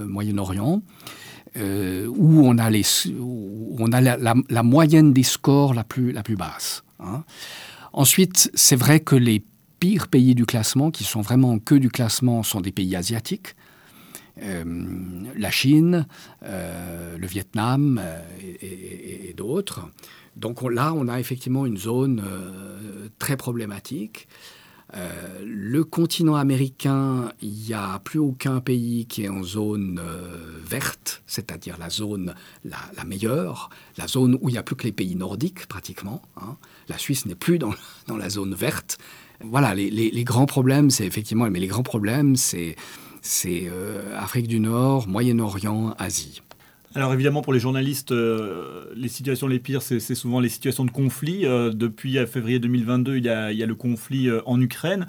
Moyen-Orient. 0.06 0.82
où 1.56 2.40
on 2.46 2.58
a, 2.58 2.70
les, 2.70 2.82
on 3.78 3.92
a 3.92 4.00
la, 4.00 4.34
la, 4.48 4.62
moyenne 4.62 5.12
des 5.12 5.22
scores 5.22 5.74
la 5.74 5.84
plus, 5.84 6.12
la 6.12 6.22
plus 6.22 6.36
basse. 6.36 6.85
Hein. 7.00 7.24
Ensuite, 7.92 8.50
c'est 8.54 8.76
vrai 8.76 9.00
que 9.00 9.16
les 9.16 9.42
pires 9.80 10.08
pays 10.08 10.34
du 10.34 10.46
classement, 10.46 10.90
qui 10.90 11.04
sont 11.04 11.20
vraiment 11.20 11.58
que 11.58 11.74
du 11.74 11.90
classement, 11.90 12.42
sont 12.42 12.60
des 12.60 12.72
pays 12.72 12.96
asiatiques. 12.96 13.54
Euh, 14.42 14.64
la 15.34 15.50
Chine, 15.50 16.06
euh, 16.42 17.16
le 17.16 17.26
Vietnam 17.26 17.98
euh, 18.02 18.20
et, 18.60 19.32
d'autres. 19.34 19.88
Donc 20.36 20.62
là, 20.62 20.92
on 20.94 21.08
a 21.08 21.18
effectivement 21.20 21.64
une 21.64 21.78
zone 21.78 22.22
très 23.18 23.36
problématique. 23.36 24.28
Le 25.44 25.84
continent 25.84 26.36
américain, 26.36 27.32
il 27.42 27.52
n'y 27.52 27.74
a 27.74 27.98
plus 27.98 28.18
aucun 28.18 28.60
pays 28.60 29.06
qui 29.06 29.24
est 29.24 29.28
en 29.28 29.42
zone 29.42 30.00
verte, 30.64 31.22
c'est-à-dire 31.26 31.76
la 31.78 31.90
zone 31.90 32.34
la, 32.64 33.04
meilleure, 33.04 33.70
la 33.98 34.06
zone 34.06 34.38
où 34.40 34.48
il 34.48 34.52
n'y 34.52 34.58
a 34.58 34.62
plus 34.62 34.76
que 34.76 34.84
les 34.84 34.92
pays 34.92 35.14
nordiques 35.16 35.66
pratiquement. 35.66 36.22
Hein. 36.36 36.56
La 36.88 36.98
Suisse 36.98 37.26
n'est 37.26 37.34
plus 37.34 37.58
dans, 37.58 37.74
dans, 38.06 38.16
la 38.16 38.30
zone 38.30 38.54
verte. 38.54 38.98
Voilà, 39.44 39.74
les, 39.74 39.90
les 39.90 40.24
grands 40.24 40.46
problèmes, 40.46 40.90
c'est 40.90 41.04
effectivement, 41.04 41.48
mais 41.50 41.60
les 41.60 41.66
grands 41.66 41.82
problèmes, 41.82 42.36
c'est 42.36 42.76
euh, 43.46 44.16
Afrique 44.16 44.48
du 44.48 44.60
Nord, 44.60 45.08
Moyen-Orient, 45.08 45.94
Asie. 45.98 46.42
Alors 46.96 47.12
évidemment, 47.12 47.42
pour 47.42 47.52
les 47.52 47.60
journalistes, 47.60 48.10
euh, 48.10 48.86
les 48.96 49.08
situations 49.08 49.46
les 49.48 49.58
pires, 49.58 49.82
c'est 49.82 50.00
souvent 50.14 50.40
les 50.40 50.48
situations 50.48 50.86
de 50.86 50.90
conflit. 50.90 51.44
Euh, 51.44 51.70
depuis 51.70 52.16
février 52.26 52.58
2022, 52.58 53.18
il 53.18 53.24
y 53.24 53.28
a, 53.28 53.50
le 53.52 53.74
conflit 53.74 54.30
en 54.46 54.58
Ukraine. 54.58 55.06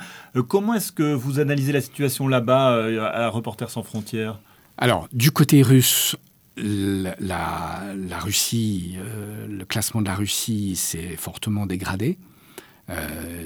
comment 0.49 0.73
est-ce 0.73 0.91
que 0.91 1.13
vous 1.13 1.39
analysez 1.39 1.71
la 1.71 1.79
situation 1.79 2.27
là-bas 2.27 2.73
à 3.13 3.29
Reporters 3.29 3.69
sans 3.69 3.83
frontières? 3.83 4.37
Alors, 4.77 5.07
du 5.13 5.31
côté 5.31 5.61
russe, 5.61 6.17
la, 6.57 7.85
la 7.95 8.19
Russie, 8.19 8.97
le 9.47 9.63
classement 9.63 10.01
de 10.01 10.07
la 10.07 10.15
Russie 10.15 10.75
s'est 10.75 11.15
fortement 11.15 11.65
dégradé. 11.65 12.17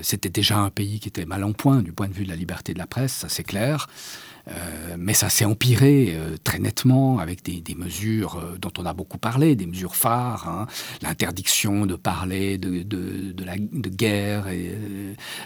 C'était 0.02 0.30
déjà 0.30 0.58
un 0.58 0.72
pays 0.72 1.00
qui 1.00 1.10
était 1.10 1.26
mal 1.26 1.44
en 1.44 1.54
point 1.54 1.84
du 1.84 1.92
point 1.92 2.08
de 2.08 2.14
vue 2.14 2.24
de 2.24 2.30
la 2.30 2.36
liberté 2.36 2.74
de 2.74 2.80
la 2.80 2.88
presse, 2.88 3.14
ça 3.14 3.30
c'est 3.30 3.44
clair. 3.44 3.88
Euh, 4.48 4.96
mais 4.98 5.14
ça 5.14 5.30
s'est 5.30 5.46
empiré 5.46 6.14
euh, 6.16 6.38
très 6.44 6.60
nettement 6.60 7.20
avec 7.20 7.44
des, 7.44 7.76
mesures 7.76 8.38
euh, 8.38 8.58
dont 8.58 8.72
on 8.78 8.86
a 8.86 8.94
beaucoup 8.94 9.18
parlé, 9.18 9.56
des 9.56 9.66
mesures 9.66 9.96
phares, 9.96 10.48
hein. 10.48 10.68
l'interdiction 11.02 11.86
de 11.86 11.96
parler 11.96 12.58
de, 12.58 12.86
la, 13.44 13.56
de 13.58 13.90
guerre 13.90 14.48
et 14.50 14.76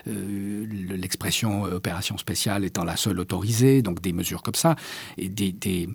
l'expression 0.05 1.63
opération 1.63 2.17
spéciale 2.17 2.65
étant 2.65 2.83
la 2.83 2.97
seule 2.97 3.19
autorisée, 3.19 3.81
donc 3.81 4.01
des 4.01 4.13
mesures 4.13 4.41
comme 4.41 4.55
ça, 4.55 4.75
et 5.17 5.29
des, 5.29 5.89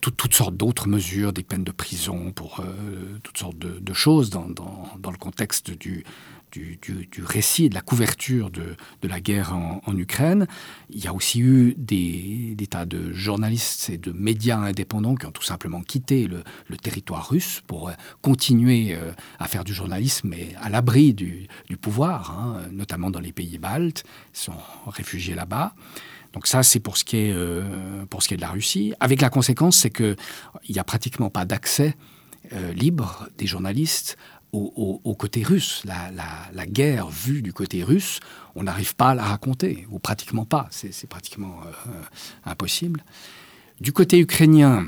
toutes 0.00 0.34
sortes 0.34 0.56
d'autres 0.56 0.88
mesures, 0.88 1.32
des 1.32 1.42
peines 1.42 1.64
de 1.64 1.72
prison 1.72 2.32
pour 2.32 2.62
toutes 3.22 3.38
sortes 3.38 3.58
de, 3.58 3.92
choses 3.92 4.30
dans, 4.30 4.48
dans 4.48 5.10
le 5.10 5.18
contexte 5.18 5.70
du, 5.70 6.04
du, 6.50 6.78
récit 7.24 7.66
et 7.66 7.68
de 7.68 7.74
la 7.74 7.80
couverture 7.80 8.50
de, 8.50 8.76
la 9.02 9.20
guerre 9.20 9.54
en, 9.54 9.96
Ukraine. 9.96 10.46
Il 10.90 11.02
y 11.02 11.06
a 11.06 11.12
aussi 11.12 11.40
eu 11.40 11.74
des, 11.76 12.56
tas 12.68 12.86
de 12.86 13.12
journalistes 13.12 13.90
et 13.90 13.98
de 13.98 14.12
médias 14.12 14.58
indépendants 14.58 15.14
qui 15.14 15.26
ont 15.26 15.32
tout 15.32 15.42
simplement 15.42 15.82
quitté 15.82 16.28
le, 16.28 16.42
territoire 16.76 17.28
russe 17.28 17.62
pour 17.66 17.90
euh, 17.90 17.92
continuer 18.22 18.94
euh, 18.94 19.12
à 19.38 19.48
faire 19.48 19.64
du 19.64 19.74
journalisme, 19.74 20.28
mais 20.30 20.54
à 20.62 20.70
l'abri 20.70 21.12
du, 21.12 21.48
pouvoir, 21.80 22.30
hein, 22.30 22.62
notamment 22.72 23.10
dans 23.10 23.20
les 23.20 23.32
pays 23.32 23.58
baltes, 23.58 24.04
ils 24.34 24.38
sont 24.38 24.54
réfugiés 24.86 25.34
là-bas. 25.34 25.74
Donc 26.32 26.46
ça, 26.46 26.62
c'est 26.62 26.80
pour, 26.80 26.96
ce 26.96 27.04
qui 27.04 27.16
est, 27.16 27.32
euh, 27.32 28.06
pour 28.06 28.22
ce 28.22 28.28
qui 28.28 28.34
est 28.34 28.36
de 28.38 28.42
la 28.42 28.50
Russie, 28.50 28.94
avec 29.00 29.20
la 29.20 29.28
conséquence, 29.28 29.76
c'est 29.76 29.90
qu'il 29.90 30.16
n'y 30.68 30.78
a 30.78 30.84
pratiquement 30.84 31.30
pas 31.30 31.44
d'accès 31.44 31.96
libre 32.74 33.28
des 33.38 33.46
journalistes 33.46 34.16
au, 34.52 35.14
côté 35.18 35.42
russe. 35.42 35.82
La, 35.84 36.66
guerre 36.66 37.08
vue 37.08 37.42
du 37.42 37.52
côté 37.52 37.82
russe, 37.82 38.20
on 38.54 38.62
n'arrive 38.64 38.94
pas 38.94 39.10
à 39.10 39.14
la 39.14 39.24
raconter, 39.24 39.86
ou 39.90 39.98
pratiquement 39.98 40.44
pas. 40.44 40.68
C'est 40.70 41.08
pratiquement 41.08 41.60
euh, 41.66 41.90
impossible. 42.44 43.04
Du 43.80 43.92
côté 43.92 44.18
ukrainien, 44.18 44.86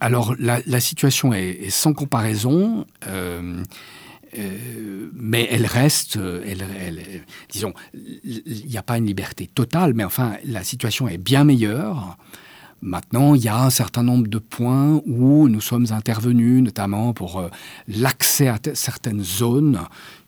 alors 0.00 0.34
la, 0.38 0.80
situation 0.80 1.32
est, 1.32 1.70
sans 1.70 1.92
comparaison. 1.92 2.86
Euh, 3.06 3.62
euh, 4.38 5.10
mais 5.14 5.46
elle 5.50 5.66
reste, 5.66 6.18
disons, 7.50 7.74
il 7.94 8.66
n'y 8.66 8.78
a 8.78 8.82
pas 8.82 8.96
une 8.96 9.06
liberté 9.06 9.46
totale, 9.46 9.92
mais 9.94 10.04
enfin, 10.04 10.36
la 10.44 10.64
situation 10.64 11.06
est 11.06 11.18
bien 11.18 11.44
meilleure. 11.44 12.16
Maintenant, 12.84 13.36
il 13.36 13.44
y 13.44 13.48
a 13.48 13.62
un 13.62 13.70
certain 13.70 14.02
nombre 14.02 14.26
de 14.26 14.38
points 14.38 15.00
où 15.06 15.48
nous 15.48 15.60
sommes 15.60 15.86
intervenus, 15.92 16.60
notamment 16.64 17.12
pour 17.12 17.38
euh, 17.38 17.48
l'accès 17.86 18.48
à 18.48 18.58
certaines 18.74 19.22
zones 19.22 19.78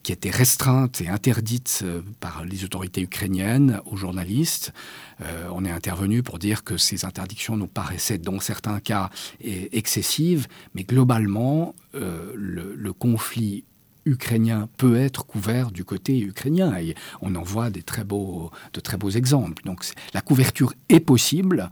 qui 0.04 0.12
étaient 0.12 0.30
restreintes 0.30 1.00
et 1.00 1.08
interdites 1.08 1.80
euh, 1.82 2.00
par 2.20 2.44
les 2.44 2.64
autorités 2.64 3.00
ukrainiennes 3.00 3.80
aux 3.86 3.96
journalistes. 3.96 4.72
Euh, 5.20 5.48
on 5.52 5.64
est 5.64 5.70
intervenu 5.70 6.22
pour 6.22 6.38
dire 6.38 6.62
que 6.62 6.76
ces 6.76 7.04
interdictions 7.04 7.56
nous 7.56 7.66
paraissaient, 7.66 8.18
dans 8.18 8.38
certains 8.38 8.78
cas, 8.78 9.10
excessives, 9.40 10.46
mais 10.76 10.84
globalement, 10.84 11.74
le, 11.92 12.92
conflit 12.92 13.64
ukrainien 14.06 14.68
peut 14.76 14.96
être 14.96 15.26
couvert 15.26 15.72
du 15.72 15.84
côté 15.84 16.20
ukrainien. 16.20 16.76
Et 16.78 16.94
on 17.20 17.34
en 17.34 17.42
voit 17.42 17.70
des 17.70 17.82
très 17.82 18.04
beaux, 18.04 18.52
de 18.72 18.80
très 18.80 18.96
beaux 18.96 19.10
exemples. 19.10 19.64
Donc 19.64 19.84
la 20.12 20.20
couverture 20.20 20.72
est 20.88 21.00
possible. 21.00 21.68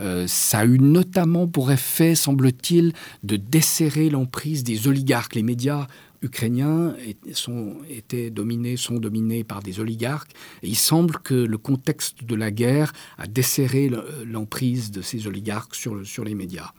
Euh, 0.00 0.26
ça 0.26 0.60
a 0.60 0.64
eu 0.64 0.78
notamment 0.78 1.46
pour 1.46 1.70
effet, 1.70 2.14
semble-t-il, 2.14 2.92
de 3.22 3.36
desserrer 3.36 4.10
l'emprise 4.10 4.64
des 4.64 4.88
oligarques. 4.88 5.34
Les 5.34 5.42
médias 5.42 5.86
ukrainiens 6.22 6.94
sont, 7.32 7.76
étaient 7.88 8.30
dominés, 8.30 8.76
sont 8.76 8.98
dominés 8.98 9.44
par 9.44 9.62
des 9.62 9.80
oligarques. 9.80 10.32
Et 10.62 10.68
il 10.68 10.76
semble 10.76 11.18
que 11.18 11.34
le 11.34 11.58
contexte 11.58 12.24
de 12.24 12.34
la 12.34 12.50
guerre 12.50 12.92
a 13.18 13.26
desserré 13.26 13.90
l'emprise 14.26 14.90
de 14.90 15.02
ces 15.02 15.26
oligarques 15.26 15.74
sur, 15.74 16.06
sur 16.06 16.24
les 16.24 16.34
médias. 16.34 16.72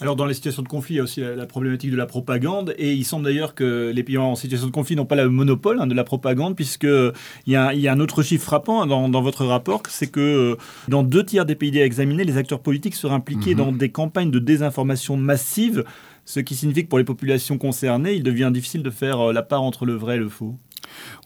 Alors 0.00 0.16
dans 0.16 0.24
les 0.24 0.32
situations 0.32 0.62
de 0.62 0.68
conflit, 0.68 0.94
il 0.94 0.96
y 0.96 1.00
a 1.00 1.02
aussi 1.02 1.20
la, 1.20 1.44
problématique 1.44 1.90
de 1.90 1.96
la 1.96 2.06
propagande, 2.06 2.74
et 2.78 2.94
il 2.94 3.04
semble 3.04 3.24
d'ailleurs 3.24 3.54
que 3.54 3.92
les 3.94 4.02
pays 4.02 4.16
en 4.16 4.34
situation 4.34 4.66
de 4.66 4.72
conflit 4.72 4.96
n'ont 4.96 5.04
pas 5.04 5.16
le 5.16 5.28
monopole 5.28 5.78
hein, 5.78 5.86
de 5.86 5.94
la 5.94 6.04
propagande, 6.04 6.56
puisqu'il 6.56 7.12
y, 7.46 7.54
a, 7.54 7.74
il 7.74 7.80
y 7.80 7.88
a 7.88 7.92
un 7.92 8.00
autre 8.00 8.22
chiffre 8.22 8.44
frappant 8.44 8.86
dans, 8.86 9.10
dans 9.10 9.20
votre 9.20 9.44
rapport, 9.44 9.82
c'est 9.88 10.10
que 10.10 10.20
euh, 10.20 10.56
dans 10.88 11.02
deux 11.02 11.24
tiers 11.24 11.44
des 11.44 11.54
pays 11.54 11.76
examinés, 11.78 12.24
les 12.24 12.38
acteurs 12.38 12.60
politiques 12.60 12.94
seraient 12.94 13.14
impliqués 13.14 13.50
mhm. 13.50 13.58
dans 13.58 13.72
des 13.72 13.90
campagnes 13.90 14.30
de 14.30 14.38
désinformation 14.38 15.18
massive, 15.18 15.84
ce 16.24 16.40
qui 16.40 16.54
signifie 16.54 16.84
que 16.84 16.88
pour 16.88 16.98
les 16.98 17.04
populations 17.04 17.58
concernées, 17.58 18.14
il 18.14 18.22
devient 18.22 18.50
difficile 18.52 18.82
de 18.82 18.90
faire 18.90 19.20
euh, 19.20 19.32
la 19.34 19.42
part 19.42 19.62
entre 19.62 19.84
le 19.84 19.94
vrai 19.94 20.16
et 20.16 20.18
le 20.18 20.30
faux. 20.30 20.56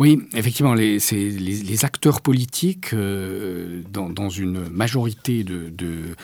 Oui, 0.00 0.18
effectivement, 0.34 0.74
les, 0.74 0.98
les, 1.12 1.84
acteurs 1.84 2.20
politiques, 2.20 2.92
euh, 2.94 3.82
dans, 3.90 4.28
une 4.28 4.68
majorité 4.68 5.44
de, 5.44 6.14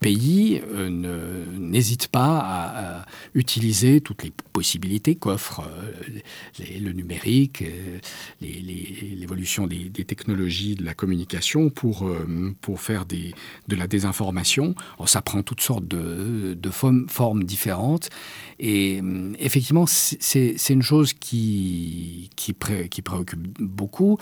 pays, 0.00 0.60
euh, 0.72 1.44
n'hésitent 1.58 2.08
pas 2.08 2.38
à, 2.38 3.06
utiliser 3.34 4.00
toutes 4.00 4.22
les 4.22 4.32
possibilités 4.52 5.14
qu'offre 5.14 5.62
euh, 5.62 6.20
le 6.80 6.92
numérique, 6.92 7.64
l'évolution 8.40 9.66
des, 9.66 9.90
technologies 10.04 10.76
de 10.76 10.84
la 10.84 10.94
communication 10.94 11.68
pour, 11.70 12.08
pour 12.60 12.80
faire 12.80 13.06
des, 13.06 13.34
de 13.68 13.76
la 13.76 13.86
désinformation. 13.86 14.74
ça 15.06 15.20
prend 15.20 15.42
toutes 15.42 15.60
sortes 15.60 15.86
de, 15.86 16.70
formes, 16.70 17.44
différentes. 17.44 18.08
Et 18.58 19.00
effectivement, 19.38 19.86
c'est 19.86 20.56
une 20.68 20.82
chose 20.82 21.12
qui, 21.12 22.30
qui, 22.36 22.52
qui 22.90 23.02
préoccupe 23.02 23.46
beaucoup 23.60 24.18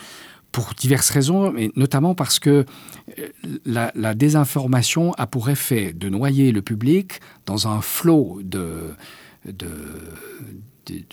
pour 0.52 0.74
diverses 0.74 1.10
raisons, 1.10 1.52
mais 1.52 1.70
notamment 1.76 2.14
parce 2.14 2.38
que 2.38 2.64
euh, 3.18 3.28
la, 3.64 4.14
désinformation 4.14 5.12
a 5.14 5.26
pour 5.26 5.50
effet 5.50 5.92
de 5.92 6.08
noyer 6.08 6.52
le 6.52 6.62
public 6.62 7.20
dans 7.46 7.68
un 7.68 7.80
flot 7.80 8.40
de, 8.42 8.94
de, 9.44 9.68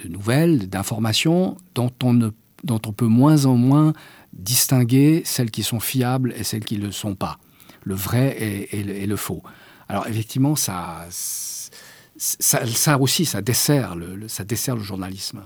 nouvelles, 0.07 0.69
d'informations 0.69 1.57
dont 1.73 1.91
on, 2.01 2.13
ne, 2.13 2.29
dont 2.63 2.81
on 2.85 2.93
peut 2.93 3.07
moins 3.07 3.45
en 3.45 3.55
moins 3.55 3.93
distinguer 4.33 5.21
celles 5.25 5.51
qui 5.51 5.63
sont 5.63 5.79
fiables 5.79 6.33
et 6.37 6.43
celles 6.43 6.65
qui 6.65 6.77
ne 6.77 6.85
le 6.85 6.91
sont 6.91 7.15
pas, 7.15 7.37
le 7.83 7.95
vrai 7.95 8.37
et, 8.71 9.05
le, 9.05 9.15
faux. 9.15 9.43
Alors 9.89 10.07
effectivement, 10.07 10.55
ça, 10.55 11.05
ça, 11.09 12.65
ça 12.65 12.99
aussi, 12.99 13.25
ça 13.25 13.41
dessert 13.41 13.95
ça 14.27 14.43
dessert 14.45 14.75
le 14.75 14.83
journalisme 14.83 15.45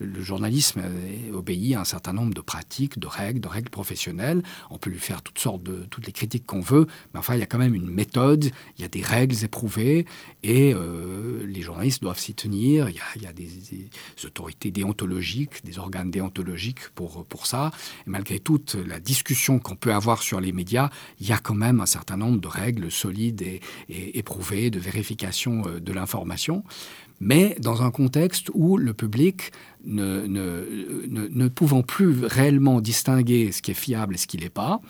le 0.00 0.22
journalisme 0.22 0.82
obéit 1.32 1.74
à 1.74 1.80
un 1.80 1.84
certain 1.84 2.12
nombre 2.12 2.34
de 2.34 2.40
pratiques, 2.40 2.98
de 2.98 3.06
règles, 3.06 3.40
de 3.40 3.48
règles 3.48 3.70
professionnelles. 3.70 4.42
On 4.70 4.78
peut 4.78 4.90
lui 4.90 4.98
faire 4.98 5.22
toutes 5.22 5.38
sortes 5.38 5.62
de 5.62 5.84
toutes 5.90 6.06
les 6.06 6.12
critiques 6.12 6.46
qu'on 6.46 6.60
veut, 6.60 6.86
mais 7.12 7.20
enfin 7.20 7.34
il 7.34 7.40
y 7.40 7.42
a 7.42 7.46
quand 7.46 7.58
même 7.58 7.74
une 7.74 7.90
méthode, 7.90 8.50
il 8.78 8.82
y 8.82 8.84
a 8.84 8.88
des 8.88 9.02
règles 9.02 9.36
éprouvées 9.44 10.06
et 10.42 10.72
euh, 10.74 11.46
les 11.46 11.60
journalistes 11.60 12.02
doivent 12.02 12.18
s'y 12.18 12.34
tenir. 12.34 12.88
Il 12.88 13.22
y 13.22 13.26
a, 13.26 13.32
des, 13.32 13.48
autorités 14.24 14.70
déontologiques, 14.70 15.64
des 15.64 15.78
organes 15.78 16.10
déontologiques 16.10 16.88
pour 16.94 17.26
pour 17.26 17.46
ça. 17.46 17.70
Et 18.06 18.10
malgré 18.10 18.40
toute 18.40 18.74
la 18.74 19.00
discussion 19.00 19.58
qu'on 19.58 19.76
peut 19.76 19.92
avoir 19.92 20.22
sur 20.22 20.40
les 20.40 20.52
médias, 20.52 20.90
il 21.20 21.28
y 21.28 21.32
a 21.32 21.38
quand 21.38 21.54
même 21.54 21.80
un 21.80 21.86
certain 21.86 22.16
nombre 22.16 22.40
de 22.40 22.48
règles 22.48 22.90
solides 22.90 23.42
et, 23.42 23.60
et 23.88 24.18
éprouvées 24.18 24.70
de 24.70 24.78
vérification 24.78 25.62
euh, 25.66 25.80
de 25.80 25.92
l'information 25.92 26.64
mais 27.20 27.56
dans 27.60 27.82
un 27.82 27.90
contexte 27.90 28.50
où 28.54 28.78
le 28.78 28.94
public 28.94 29.52
ne, 29.84 30.26
ne, 30.26 31.48
pouvant 31.48 31.82
plus 31.82 32.24
réellement 32.24 32.80
distinguer 32.80 33.52
ce 33.52 33.62
qui 33.62 33.70
est 33.70 33.74
fiable 33.74 34.14
et 34.14 34.18
ce 34.18 34.26
qui 34.26 34.38
n'est 34.38 34.48
pas, 34.48 34.80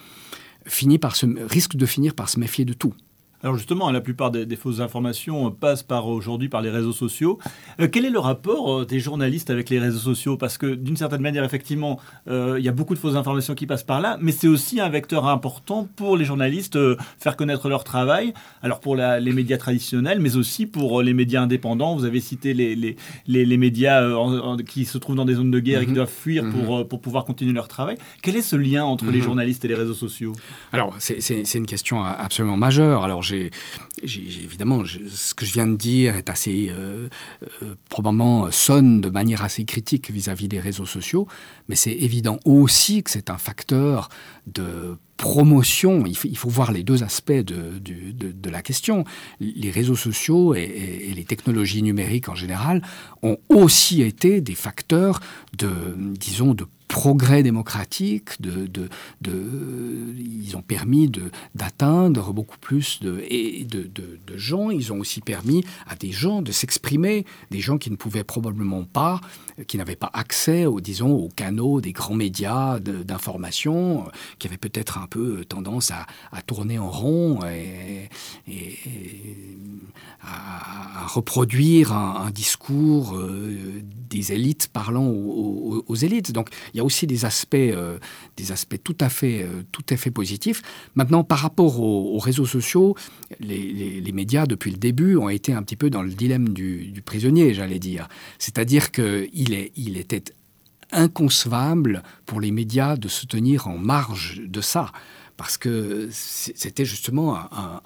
finit 0.67 0.99
par 0.99 1.17
se, 1.17 1.27
risque 1.47 1.77
de 1.77 1.87
finir 1.87 2.15
par 2.15 2.29
se 2.29 2.39
méfier 2.39 2.65
de 2.65 2.73
tout. 2.73 2.95
Alors 3.43 3.57
justement, 3.57 3.91
la 3.91 4.03
plupart 4.03 4.31
des, 4.31 4.57
fausses 4.57 4.81
informations 4.81 5.51
passent 5.51 5.83
par 5.83 6.09
aujourd'hui 6.09 6.49
par 6.51 6.61
les 6.61 6.69
réseaux 6.69 6.93
sociaux. 6.93 7.39
Euh, 7.81 7.89
quel 7.91 8.05
est 8.05 8.11
le 8.11 8.19
rapport 8.19 8.81
euh, 8.81 8.85
des 8.85 9.01
journalistes 9.01 9.49
avec 9.49 9.71
les 9.71 9.79
réseaux 9.79 9.99
sociaux? 9.99 10.37
Parce 10.37 10.59
que 10.59 10.75
d'une 10.75 10.97
certaine 10.97 11.23
manière, 11.23 11.43
effectivement, 11.43 11.99
euh, 12.29 12.57
il 12.59 12.65
y 12.65 12.69
a 12.69 12.73
beaucoup 12.73 12.95
de 12.95 12.99
fausses 12.99 13.17
informations 13.17 13.55
qui 13.55 13.67
passent 13.67 13.85
par 13.85 14.01
là, 14.01 14.19
mais 14.21 14.33
c'est 14.33 14.49
aussi 14.49 14.79
un 14.79 14.91
vecteur 14.91 15.27
important 15.27 15.89
pour 15.97 16.19
les 16.19 16.27
journalistes 16.27 16.79
faire 17.19 17.37
connaître 17.37 17.71
leur 17.71 17.85
travail. 17.85 18.35
Alors 18.63 18.81
pour 18.81 18.95
les 18.97 19.33
médias 19.33 19.57
traditionnels, 19.57 20.21
mais 20.21 20.37
aussi 20.37 20.67
pour 20.67 21.03
les 21.03 21.15
médias 21.15 21.43
indépendants. 21.43 21.97
Vous 21.97 22.05
avez 22.05 22.21
cité 22.21 22.53
les, 22.53 22.77
les, 22.77 22.97
les, 23.27 23.57
médias 23.57 24.07
qui 24.67 24.85
se 24.85 24.99
trouvent 24.99 25.17
dans 25.17 25.25
des 25.25 25.35
zones 25.35 25.51
de 25.51 25.61
guerre 25.61 25.81
et 25.81 25.85
qui 25.85 25.91
mhm. 25.91 25.97
doivent 25.97 26.11
fuir 26.11 26.45
pour, 26.51 26.79
mhm. 26.79 26.85
pour 26.89 27.01
pouvoir 27.01 27.25
continuer 27.25 27.53
leur 27.53 27.69
travail. 27.69 27.97
Quel 28.23 28.37
est 28.37 28.43
ce 28.43 28.57
lien 28.57 28.85
entre 28.85 29.07
les 29.07 29.19
mhm. 29.19 29.25
journalistes 29.25 29.65
et 29.65 29.69
les 29.69 29.75
réseaux 29.75 29.95
sociaux? 29.95 30.33
Alors 30.73 30.95
c'est 30.99 31.55
une 31.55 31.67
question 31.67 32.05
absolument 32.05 32.57
majeure. 32.57 33.05
Alors 33.05 33.23
évidemment, 34.03 34.83
ce 34.85 35.35
que 35.35 35.45
je 35.45 35.53
viens 35.53 35.67
de 35.67 35.77
dire 35.77 36.17
est 36.17 36.31
assez, 36.31 36.71
euh, 36.71 37.09
euh, 37.63 37.75
probablement 37.89 38.51
sonne 38.51 39.01
de 39.01 39.11
manière 39.11 39.43
assez 39.43 39.65
critique 39.65 40.11
vis-à-vis 40.11 40.49
des 40.49 40.61
réseaux 40.61 40.87
sociaux, 40.87 41.27
mais 41.69 41.77
c'est 41.77 41.93
évident 41.93 42.39
aussi 42.45 43.03
que 43.03 43.11
c'est 43.11 43.31
un 43.31 43.39
facteur 43.39 44.09
de 44.47 44.97
promotion. 45.17 46.05
Il 46.07 46.37
faut, 46.37 46.49
voir 46.49 46.73
les 46.73 46.83
deux 46.83 47.03
aspects 47.03 47.33
de, 47.33 47.79
de, 47.79 48.51
la 48.51 48.63
question. 48.63 49.05
Les 49.39 49.71
réseaux 49.71 49.97
sociaux 49.97 50.55
et, 50.55 50.63
et, 50.63 51.13
les 51.13 51.25
technologies 51.25 51.83
numériques 51.83 52.31
en 52.31 52.35
général 52.35 52.83
ont 53.23 53.37
aussi 53.51 54.01
été 54.01 54.41
des 54.41 54.55
facteurs 54.55 55.21
de, 55.59 55.69
disons, 56.17 56.55
de 56.55 56.67
progrès 56.91 57.45
démocratique, 57.45 58.43
de, 58.43 58.69
ils 60.19 60.57
ont 60.57 60.61
permis 60.61 61.11
d'atteindre 61.55 62.33
beaucoup 62.33 62.59
plus 62.59 63.01
de, 63.01 63.23
gens. 64.35 64.71
Ils 64.71 64.93
ont 64.93 64.99
aussi 64.99 65.21
permis 65.21 65.65
à 65.87 65.95
des 65.95 66.11
gens 66.11 66.43
de 66.43 66.51
s'exprimer, 66.51 67.25
des 67.53 67.61
gens 67.61 67.79
qui 67.79 67.93
ne 67.93 67.97
pouvaient 67.97 68.25
probablement 68.25 68.83
pas, 68.83 69.21
qui 69.69 69.79
n'avaient 69.79 69.95
pas 69.95 70.11
accès, 70.13 70.67
aux, 70.67 70.81
disons, 70.81 71.13
aux 71.13 71.29
canaux 71.29 71.81
des 71.81 71.93
grands 71.93 72.15
médias 72.15 72.81
d'information, 72.81 74.07
qui 74.41 74.49
avaient 74.49 74.57
peut-être 74.57 74.99
un 74.99 75.07
peu 75.07 75.45
tendance 75.45 75.93
à, 75.93 76.07
tourner 76.43 76.81
en 76.81 76.91
rond 76.91 77.39
et, 77.45 78.09
à, 80.23 81.07
reproduire 81.07 81.93
un, 81.93 82.31
discours 82.31 83.17
euh, 83.17 83.83
des 84.09 84.33
élites 84.33 84.71
parlant 84.73 85.07
aux, 85.07 85.85
aux, 85.87 85.95
élites. 85.95 86.33
Donc 86.33 86.49
il 86.75 86.80
y 86.81 86.83
a 86.83 86.85
aussi 86.85 87.07
des 87.07 87.25
aspects, 87.25 87.55
euh, 87.55 87.99
des 88.37 88.53
aspects 88.53 88.81
tout, 88.83 88.97
à 89.01 89.09
fait, 89.09 89.43
euh, 89.43 89.63
tout 89.73 89.85
à 89.91 89.97
fait 89.97 90.11
positifs. 90.11 90.63
Maintenant, 90.95 91.25
par 91.25 91.39
rapport 91.39 91.81
aux, 91.81 92.19
réseaux 92.19 92.47
sociaux, 92.47 92.97
les, 93.39 94.13
médias, 94.13 94.47
depuis 94.47 94.71
le 94.71 94.77
début, 94.77 95.17
ont 95.17 95.29
été 95.29 95.53
un 95.53 95.63
petit 95.63 95.77
peu 95.77 95.91
dans 95.91 96.03
le 96.03 96.11
dilemme 96.11 96.51
du, 96.51 97.03
prisonnier, 97.05 97.55
j'allais 97.55 97.79
dire. 97.79 98.09
C'est-à-dire 98.39 98.91
qu'il 98.91 99.71
il 99.77 99.97
était 99.97 100.25
inconcevable 100.93 102.03
pour 102.27 102.41
les 102.41 102.51
médias 102.51 102.97
de 102.97 103.09
se 103.09 103.27
tenir 103.27 103.69
en 103.69 103.79
marge 103.79 104.43
de 104.45 104.61
ça 104.61 104.91
parce 105.41 105.57
que 105.57 106.11
c'était 106.13 106.85
justement 106.85 107.35
un, 107.35 107.81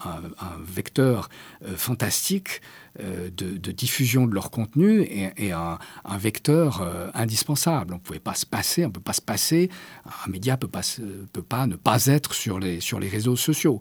vecteur 0.67 1.29
euh, 1.65 1.77
fantastique 1.77 2.61
euh, 3.01 3.29
de, 3.29 3.73
diffusion 3.73 4.27
de 4.27 4.35
leur 4.35 4.53
contenu 4.53 5.03
et, 5.03 5.51
un, 5.51 5.79
vecteur 6.17 6.81
euh, 6.81 7.11
indispensable. 7.15 7.93
On 7.93 7.97
ne 7.97 8.01
pouvait 8.01 8.21
pas 8.21 8.35
se 8.35 8.47
passer, 8.47 8.87
on 8.87 8.91
peut 8.93 9.01
pas 9.01 9.13
se 9.13 9.21
passer, 9.21 9.69
un 10.25 10.31
média 10.31 10.57
pas, 10.57 10.81
peut 11.33 11.43
pas 11.43 11.67
ne 11.67 11.75
pas 11.75 12.07
être 12.07 12.35
sur 12.35 12.61
les, 12.61 12.79
sur 12.81 13.01
les 13.01 13.09
réseaux 13.09 13.35
sociaux. 13.35 13.81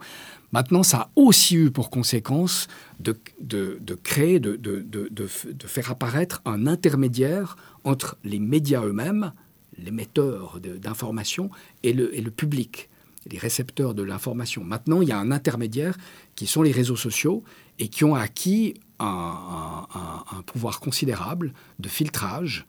Maintenant, 0.52 0.82
ça 0.82 0.98
a 0.98 1.10
aussi 1.16 1.58
eu 1.58 1.70
pour 1.70 1.92
conséquence 1.92 2.68
de, 3.00 3.16
de 3.40 3.96
créer, 3.96 4.40
de, 4.40 4.56
de, 4.56 5.28
faire 5.28 5.92
apparaître 5.92 6.42
un 6.46 6.66
intermédiaire 6.66 7.56
entre 7.84 8.18
les 8.24 8.40
médias 8.40 8.84
eux-mêmes, 8.84 9.32
l'émetteur 9.78 10.60
d'informations, 10.60 11.52
et 11.84 11.94
le, 11.94 12.16
et 12.18 12.22
le 12.22 12.32
public 12.32 12.90
les 13.30 13.38
récepteurs 13.38 13.94
de 13.94 14.04
l'information. 14.04 14.64
Maintenant, 14.64 15.02
il 15.02 15.08
y 15.10 15.12
a 15.12 15.18
un 15.18 15.32
intermédiaire 15.32 15.98
qui 16.36 16.48
sont 16.48 16.62
les 16.62 16.72
réseaux 16.72 16.96
sociaux 16.96 17.44
et 17.80 17.88
qui 17.88 18.04
ont 18.04 18.16
acquis 18.16 18.76
un, 19.04 20.42
pouvoir 20.46 20.80
considérable 20.80 21.54
de 21.80 21.88
filtrage. 21.88 22.66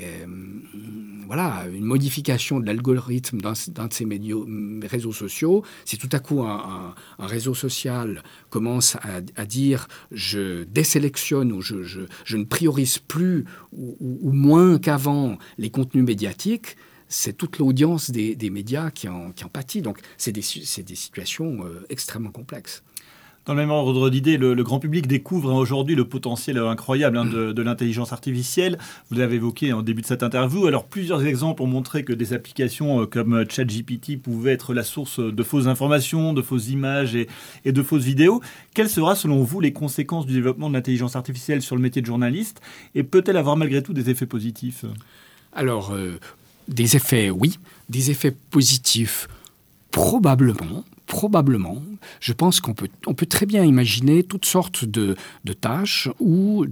Euh, 0.00 0.26
voilà, 1.26 1.66
une 1.72 1.84
modification 1.84 2.60
de 2.60 2.66
l'algorithme 2.66 3.40
d'un 3.40 3.52
de 3.52 3.92
ces 3.92 4.06
réseaux 4.86 5.12
sociaux. 5.12 5.64
Si 5.84 5.98
tout 5.98 6.08
à 6.12 6.20
coup 6.20 6.42
un, 6.42 6.94
réseau 7.18 7.54
social 7.54 8.22
commence 8.48 8.96
à, 9.36 9.44
dire 9.44 9.88
je 10.12 10.64
désélectionne 10.64 11.52
ou 11.52 11.60
je, 11.60 12.06
ne 12.36 12.44
priorise 12.44 12.98
plus 12.98 13.44
ou 13.72 14.32
moins 14.32 14.78
qu'avant 14.78 15.36
les 15.58 15.70
contenus 15.70 16.04
médiatiques, 16.04 16.76
c'est 17.08 17.36
toute 17.36 17.58
l'audience 17.58 18.10
des, 18.10 18.50
médias 18.50 18.90
qui 18.90 19.08
en, 19.08 19.32
qui 19.32 19.44
en 19.44 19.48
pâtit. 19.48 19.82
Donc, 19.82 20.00
c'est 20.16 20.32
des, 20.32 20.40
des, 20.40 20.94
situations 20.94 21.64
euh, 21.64 21.84
extrêmement 21.88 22.30
complexes. 22.30 22.82
Dans 23.48 23.54
le 23.54 23.62
même 23.62 23.70
ordre 23.70 24.10
d'idée, 24.10 24.36
le, 24.36 24.62
grand 24.62 24.78
public 24.78 25.06
découvre 25.06 25.54
aujourd'hui 25.54 25.94
le 25.94 26.04
potentiel 26.04 26.58
incroyable 26.58 27.16
hein, 27.16 27.24
de, 27.24 27.62
l'intelligence 27.62 28.12
artificielle. 28.12 28.76
Vous 29.10 29.16
l'avez 29.16 29.36
évoqué 29.36 29.72
en 29.72 29.80
début 29.80 30.02
de 30.02 30.06
cette 30.06 30.22
interview. 30.22 30.66
Alors, 30.66 30.84
plusieurs 30.84 31.24
exemples 31.24 31.62
ont 31.62 31.66
montré 31.66 32.04
que 32.04 32.12
des 32.12 32.34
applications 32.34 33.00
euh, 33.00 33.06
comme 33.06 33.46
ChatGPT 33.48 34.20
pouvaient 34.20 34.52
être 34.52 34.74
la 34.74 34.82
source 34.82 35.18
de 35.18 35.42
fausses 35.42 35.66
informations, 35.66 36.34
de 36.34 36.42
fausses 36.42 36.68
images 36.68 37.16
et, 37.16 37.26
de 37.64 37.82
fausses 37.82 38.04
vidéos. 38.04 38.42
Quelles 38.74 38.90
sera, 38.90 39.16
selon 39.16 39.42
vous, 39.42 39.60
les 39.60 39.72
conséquences 39.72 40.26
du 40.26 40.34
développement 40.34 40.68
de 40.68 40.74
l'intelligence 40.74 41.16
artificielle 41.16 41.62
sur 41.62 41.74
le 41.74 41.80
métier 41.80 42.02
de 42.02 42.06
journaliste 42.06 42.60
Et 42.94 43.02
peut-elle 43.02 43.38
avoir 43.38 43.56
malgré 43.56 43.82
tout 43.82 43.94
des 43.94 44.10
effets 44.10 44.26
positifs? 44.26 44.84
Alors, 45.54 45.94
euh, 45.94 46.20
des 46.68 46.96
effets, 46.96 47.30
oui. 47.30 47.58
Des 47.88 48.10
effets 48.10 48.36
positifs, 48.50 49.26
probablement 49.90 50.84
probablement, 51.08 51.82
je 52.20 52.32
pense 52.32 52.60
qu'on 52.60 52.74
peut, 52.74 52.88
on 53.06 53.14
peut 53.14 53.26
très 53.26 53.46
bien 53.46 53.64
imaginer 53.64 54.22
toutes 54.22 54.44
sortes 54.44 54.84
de, 54.84 55.16
tâches 55.60 56.08
où, 56.20 56.64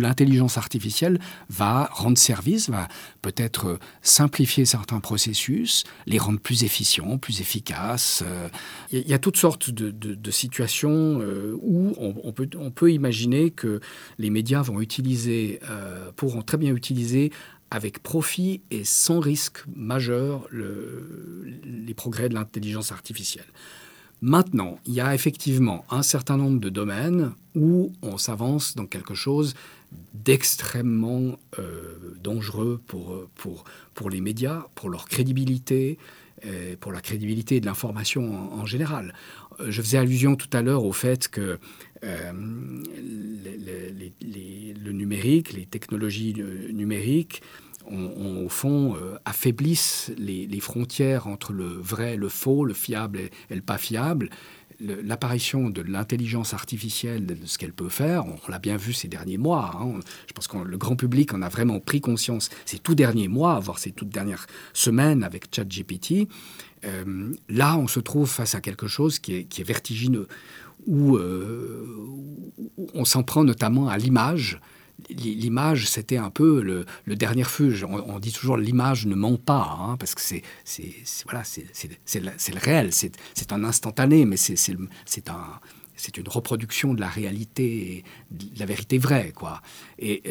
l'intelligence 0.00 0.58
artificielle 0.58 1.18
va 1.48 1.88
rendre 1.92 2.18
service, 2.18 2.70
va 2.70 2.88
peut-être 3.22 3.78
simplifier 4.02 4.64
certains 4.64 5.00
processus, 5.00 5.84
les 6.06 6.18
rendre 6.18 6.40
plus 6.40 6.64
efficients, 6.64 7.18
plus 7.18 7.40
efficaces. 7.40 8.22
Il 8.92 9.08
y 9.08 9.14
a 9.14 9.18
toutes 9.18 9.36
sortes 9.36 9.70
de, 9.70 10.30
situations 10.30 11.20
euh, 11.20 11.56
où 11.60 11.92
on, 11.98 12.70
peut, 12.70 12.92
imaginer 12.92 13.50
que 13.50 13.80
les 14.18 14.30
médias 14.30 14.62
vont 14.62 14.80
utiliser, 14.80 15.60
euh, 15.68 16.10
pourront 16.14 16.42
très 16.42 16.56
bien 16.56 16.74
utiliser 16.74 17.32
avec 17.70 18.02
profit 18.02 18.62
et 18.70 18.84
sans 18.84 19.20
risque 19.20 19.58
majeur 19.74 20.48
les 20.52 21.94
progrès 21.94 22.28
de 22.28 22.34
l'intelligence 22.34 22.92
artificielle. 22.92 23.46
Maintenant, 24.22 24.78
il 24.86 24.94
y 24.94 25.00
a 25.00 25.14
effectivement 25.14 25.84
un 25.90 26.02
certain 26.02 26.36
nombre 26.36 26.60
de 26.60 26.68
domaines 26.68 27.32
où 27.54 27.92
on 28.02 28.18
s'avance 28.18 28.74
dans 28.74 28.86
quelque 28.86 29.14
chose 29.14 29.54
d'extrêmement 30.14 31.38
euh, 31.58 32.14
dangereux 32.22 32.80
pour, 32.86 33.28
pour, 33.34 33.64
pour 33.94 34.10
les 34.10 34.20
médias, 34.20 34.66
pour 34.74 34.90
leur 34.90 35.06
crédibilité, 35.06 35.98
pour 36.80 36.90
la 36.90 37.02
crédibilité 37.02 37.60
de 37.60 37.66
l'information 37.66 38.50
en, 38.54 38.64
général. 38.64 39.14
Euh, 39.60 39.70
je 39.70 39.82
faisais 39.82 39.98
allusion 39.98 40.36
tout 40.36 40.48
à 40.54 40.62
l'heure 40.62 40.84
au 40.84 40.92
fait 40.92 41.28
que 41.28 41.58
euh, 42.02 42.32
le 44.22 44.92
numérique, 44.92 45.52
les 45.52 45.66
technologies 45.66 46.34
numériques, 46.72 47.42
au 47.90 48.48
fond, 48.48 48.94
euh, 48.94 49.16
affaiblissent 49.24 50.12
les, 50.16 50.60
frontières 50.60 51.26
entre 51.26 51.52
le 51.52 51.66
vrai, 51.66 52.16
le 52.16 52.28
faux, 52.28 52.64
le 52.64 52.74
fiable 52.74 53.18
et, 53.18 53.54
le 53.54 53.62
pas 53.62 53.78
fiable. 53.78 54.30
L'apparition 54.80 55.68
de 55.68 55.82
l'intelligence 55.82 56.54
artificielle, 56.54 57.26
de 57.26 57.36
ce 57.44 57.58
qu'elle 57.58 57.72
peut 57.72 57.88
faire, 57.90 58.24
on, 58.26 58.50
l'a 58.50 58.58
bien 58.58 58.76
vu 58.76 58.92
ces 58.92 59.08
derniers 59.08 59.36
mois. 59.36 59.78
Hein. 59.78 60.00
Je 60.26 60.32
pense 60.32 60.48
que 60.48 60.56
le 60.56 60.78
grand 60.78 60.96
public 60.96 61.34
en 61.34 61.42
a 61.42 61.48
vraiment 61.48 61.80
pris 61.80 62.00
conscience 62.00 62.48
ces 62.64 62.78
tout 62.78 62.94
derniers 62.94 63.28
mois, 63.28 63.60
voire 63.60 63.78
ces 63.78 63.92
toutes 63.92 64.08
dernières 64.08 64.46
semaines 64.72 65.22
avec 65.22 65.54
ChatGPT. 65.54 66.28
Euh, 66.84 67.32
là, 67.48 67.76
on 67.76 67.88
se 67.88 68.00
trouve 68.00 68.28
face 68.28 68.54
à 68.54 68.60
quelque 68.60 68.86
chose 68.86 69.18
qui 69.18 69.34
est, 69.34 69.62
vertigineux, 69.62 70.28
où, 70.86 71.16
euh, 71.16 71.86
où 72.78 72.88
on 72.94 73.04
s'en 73.04 73.22
prend 73.22 73.44
notamment 73.44 73.88
à 73.88 73.98
l'image 73.98 74.60
l'image, 75.08 75.88
c'était 75.88 76.16
un 76.16 76.30
peu 76.30 76.62
le, 76.62 77.16
dernier 77.16 77.44
fuge. 77.44 77.84
On, 77.84 78.18
dit 78.18 78.32
toujours 78.32 78.56
l'image 78.56 79.06
ne 79.06 79.14
ment 79.14 79.36
pas, 79.36 79.76
hein, 79.80 79.96
parce 79.98 80.14
que 80.14 80.20
c'est 80.20 80.42
voilà, 81.24 81.44
c'est 81.44 82.20
le, 82.20 82.58
réel, 82.58 82.92
c'est 82.92 83.52
un 83.52 83.64
instantané, 83.64 84.24
mais 84.24 84.36
c'est 84.36 85.30
un 85.30 85.60
une 86.18 86.28
reproduction 86.28 86.94
de 86.94 87.00
la 87.00 87.08
réalité, 87.08 88.04
de 88.30 88.58
la 88.58 88.66
vérité 88.66 88.98
vraie, 88.98 89.32
quoi. 89.34 89.60
Et, 89.98 90.22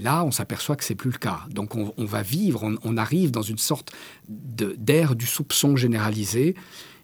là, 0.00 0.24
on 0.24 0.30
s'aperçoit 0.30 0.76
que 0.76 0.84
c'est 0.84 0.94
plus 0.94 1.10
le 1.10 1.18
cas. 1.18 1.40
Donc, 1.50 1.74
on, 1.76 2.04
va 2.04 2.22
vivre, 2.22 2.62
on, 2.62 2.76
on, 2.82 2.96
arrive 2.96 3.30
dans 3.30 3.42
une 3.42 3.58
sorte 3.58 3.92
d'ère 4.28 5.14
du 5.14 5.26
soupçon 5.26 5.76
généralisé. 5.76 6.54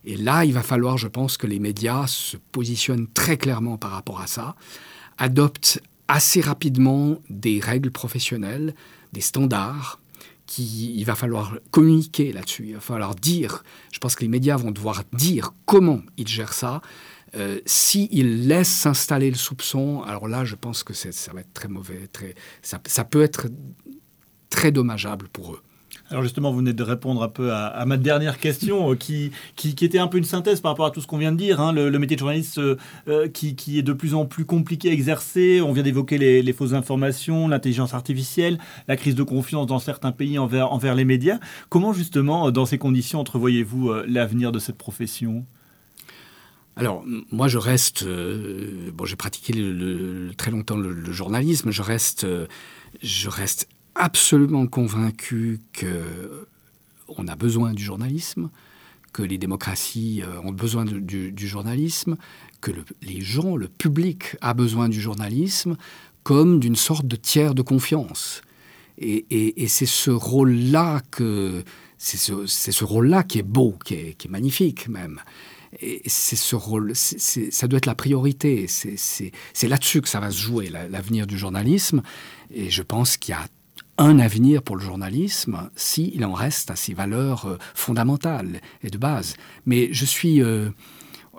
Et 0.04 0.16
là, 0.16 0.44
il 0.44 0.52
va 0.52 0.62
falloir, 0.62 0.98
je 0.98 1.08
pense, 1.08 1.36
que 1.36 1.46
les 1.46 1.58
médias 1.58 2.06
se 2.06 2.36
positionnent 2.36 3.08
très 3.12 3.36
clairement 3.36 3.76
par 3.76 3.90
rapport 3.90 4.20
à 4.20 4.26
ça, 4.26 4.56
adoptent 5.18 5.80
assez 6.08 6.40
rapidement 6.40 7.18
des 7.30 7.60
règles 7.60 7.90
professionnelles, 7.90 8.74
des 9.12 9.20
standards, 9.20 10.00
qu'il 10.46 11.04
va 11.04 11.16
falloir 11.16 11.58
communiquer 11.70 12.32
là-dessus, 12.32 12.66
il 12.68 12.74
va 12.74 12.80
falloir 12.80 13.14
dire, 13.16 13.64
je 13.92 13.98
pense 13.98 14.14
que 14.14 14.22
les 14.22 14.28
médias 14.28 14.56
vont 14.56 14.70
devoir 14.70 15.02
dire 15.12 15.52
comment 15.64 16.00
ils 16.16 16.28
gèrent 16.28 16.52
ça. 16.52 16.82
Euh, 17.34 17.60
S'ils 17.66 18.46
laissent 18.46 18.68
s'installer 18.68 19.30
le 19.30 19.36
soupçon, 19.36 20.02
alors 20.02 20.28
là, 20.28 20.44
je 20.44 20.54
pense 20.54 20.84
que 20.84 20.94
ça 20.94 21.32
va 21.32 21.40
être 21.40 21.52
très 21.52 21.68
mauvais, 21.68 22.06
très, 22.12 22.34
ça 22.62 23.04
peut 23.04 23.22
être 23.22 23.48
très 24.48 24.70
dommageable 24.70 25.28
pour 25.28 25.54
eux. 25.54 25.62
Alors 26.10 26.22
justement, 26.22 26.52
vous 26.52 26.58
venez 26.58 26.72
de 26.72 26.82
répondre 26.84 27.20
un 27.22 27.28
peu 27.28 27.52
à, 27.52 27.84
ma 27.84 27.96
dernière 27.96 28.38
question, 28.38 28.92
euh, 28.92 28.94
qui, 28.94 29.32
était 29.64 29.98
un 29.98 30.06
peu 30.06 30.18
une 30.18 30.24
synthèse 30.24 30.60
par 30.60 30.70
rapport 30.70 30.86
à 30.86 30.92
tout 30.92 31.00
ce 31.00 31.06
qu'on 31.08 31.18
vient 31.18 31.32
de 31.32 31.36
dire. 31.36 31.60
Hein. 31.60 31.72
le, 31.72 31.90
métier 31.98 32.14
de 32.14 32.20
journaliste 32.20 32.58
euh, 32.58 32.76
euh, 33.08 33.28
qui, 33.28 33.78
est 33.78 33.82
de 33.82 33.92
plus 33.92 34.14
en 34.14 34.24
plus 34.24 34.44
compliqué 34.44 34.90
à 34.90 34.92
exercer. 34.92 35.60
On 35.60 35.72
vient 35.72 35.82
d'évoquer 35.82 36.16
les, 36.16 36.52
fausses 36.52 36.74
informations, 36.74 37.48
l'intelligence 37.48 37.92
artificielle, 37.92 38.58
la 38.86 38.96
crise 38.96 39.16
de 39.16 39.24
confiance 39.24 39.66
dans 39.66 39.80
certains 39.80 40.12
pays 40.12 40.38
envers, 40.38 40.72
envers 40.72 40.94
les 40.94 41.04
médias. 41.04 41.40
Comment 41.70 41.92
justement, 41.92 42.52
dans 42.52 42.66
ces 42.66 42.78
conditions, 42.78 43.18
entrevoyez-vous 43.18 43.92
l'avenir 44.06 44.52
de 44.52 44.60
cette 44.60 44.76
profession? 44.78 45.44
Alors, 46.76 47.04
moi, 47.32 47.48
je 47.48 47.58
reste. 47.58 48.04
bon, 48.04 49.04
j'ai 49.06 49.16
pratiqué 49.16 49.54
très 50.36 50.52
longtemps 50.52 50.76
le, 50.76 51.10
journalisme. 51.10 51.72
Je 51.72 51.82
reste, 51.82 52.26
je 53.02 53.28
reste 53.28 53.68
absolument 53.96 54.66
convaincu 54.66 55.60
qu'on 55.78 57.28
a 57.28 57.36
besoin 57.36 57.72
du 57.72 57.82
journalisme, 57.82 58.50
que 59.12 59.22
les 59.22 59.38
démocraties 59.38 60.22
euh, 60.22 60.40
ont 60.42 60.52
besoin 60.52 60.84
du, 60.84 61.48
journalisme, 61.48 62.16
que 62.60 62.70
les 63.02 63.20
gens, 63.20 63.56
le 63.56 63.68
public 63.68 64.36
a 64.40 64.52
besoin 64.54 64.88
du 64.88 65.00
journalisme 65.00 65.76
comme 66.22 66.60
d'une 66.60 66.76
sorte 66.76 67.06
de 67.06 67.16
tiers 67.16 67.54
de 67.54 67.62
confiance. 67.62 68.42
Et, 68.98 69.68
c'est 69.68 69.86
ce 69.86 70.10
rôle-là 70.10 71.00
que 71.10 71.62
c'est 71.98 72.16
ce, 72.18 72.84
rôle-là 72.84 73.22
qui 73.22 73.38
est 73.38 73.42
beau, 73.42 73.78
qui 73.84 73.94
est, 73.94 74.28
magnifique 74.28 74.88
même. 74.88 75.20
Et 75.80 76.02
c'est 76.06 76.36
ce 76.36 76.56
rôle, 76.56 76.92
ça 76.94 77.68
doit 77.68 77.76
être 77.76 77.86
la 77.86 77.94
priorité. 77.94 78.66
C'est 78.68 79.68
là-dessus 79.68 80.00
que 80.00 80.08
ça 80.08 80.20
va 80.20 80.30
se 80.30 80.38
jouer, 80.38 80.68
l'avenir 80.68 81.26
du 81.26 81.38
journalisme. 81.38 82.02
Et 82.50 82.70
je 82.70 82.82
pense 82.82 83.16
qu'il 83.16 83.32
y 83.32 83.38
a 83.38 83.46
un 83.98 84.18
avenir 84.18 84.62
pour 84.62 84.76
le 84.76 84.82
journalisme 84.82 85.70
s'il 85.74 86.24
en 86.24 86.32
reste 86.32 86.70
à 86.70 86.76
ses 86.76 86.94
valeurs 86.94 87.46
euh, 87.46 87.58
fondamentales 87.74 88.60
et 88.82 88.90
de 88.90 88.98
base. 88.98 89.36
Mais 89.64 89.88
je 89.92 90.04
suis... 90.04 90.42
Euh, 90.42 90.70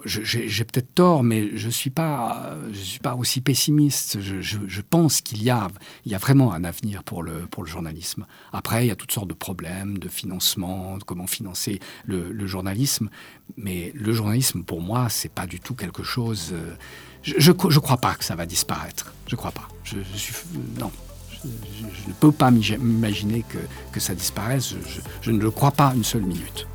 j'ai 0.06 0.64
peut-être 0.64 0.94
tort, 0.94 1.24
mais 1.24 1.58
je 1.58 1.66
ne 1.66 1.72
suis, 1.72 1.90
pas, 1.90 2.56
suis 2.72 3.00
pas 3.00 3.16
aussi 3.16 3.42
pessimiste. 3.42 4.20
Je, 4.22 4.82
pense 4.82 5.22
qu'il 5.22 5.42
y 5.42 5.50
a, 5.50 5.68
y 6.06 6.14
a 6.14 6.20
vraiment 6.20 6.54
un 6.54 6.64
avenir 6.64 7.04
pour 7.04 7.24
le, 7.24 7.48
pour 7.48 7.64
le 7.64 7.70
journalisme. 7.70 8.28
Après, 8.54 8.86
il 8.86 8.90
y 8.90 8.92
a 8.92 8.96
toutes 8.96 9.12
sortes 9.12 9.28
de 9.28 9.34
problèmes 9.34 9.98
de 9.98 10.08
financement, 10.08 10.98
de 11.00 11.04
comment 11.04 11.26
financer 11.26 11.80
le, 12.06 12.46
journalisme. 12.46 13.10
Mais 13.58 13.92
le 13.96 14.14
journalisme, 14.14 14.64
pour 14.64 14.82
moi, 14.82 15.10
c'est 15.10 15.32
pas 15.32 15.48
du 15.48 15.60
tout 15.60 15.74
quelque 15.74 16.04
chose... 16.04 16.52
Euh, 16.54 16.76
je 17.24 17.52
ne 17.52 17.80
crois 17.80 17.98
pas 17.98 18.14
que 18.16 18.24
ça 18.24 18.36
va 18.36 18.46
disparaître. 18.46 19.14
Je 19.26 19.34
ne 19.34 19.38
crois 19.38 19.52
pas. 19.52 19.68
Je 19.84 19.98
suis, 20.16 20.34
non, 20.80 20.92
je, 21.44 22.08
ne 22.10 22.14
peux 22.20 22.32
pas 22.32 22.52
m'imaginer 22.52 23.44
que, 23.92 24.00
ça 24.00 24.14
disparaisse. 24.14 24.76
Je, 25.22 25.32
ne 25.32 25.40
le 25.40 25.52
crois 25.52 25.72
pas 25.72 25.94
une 25.96 26.04
seule 26.04 26.22
minute. 26.22 26.68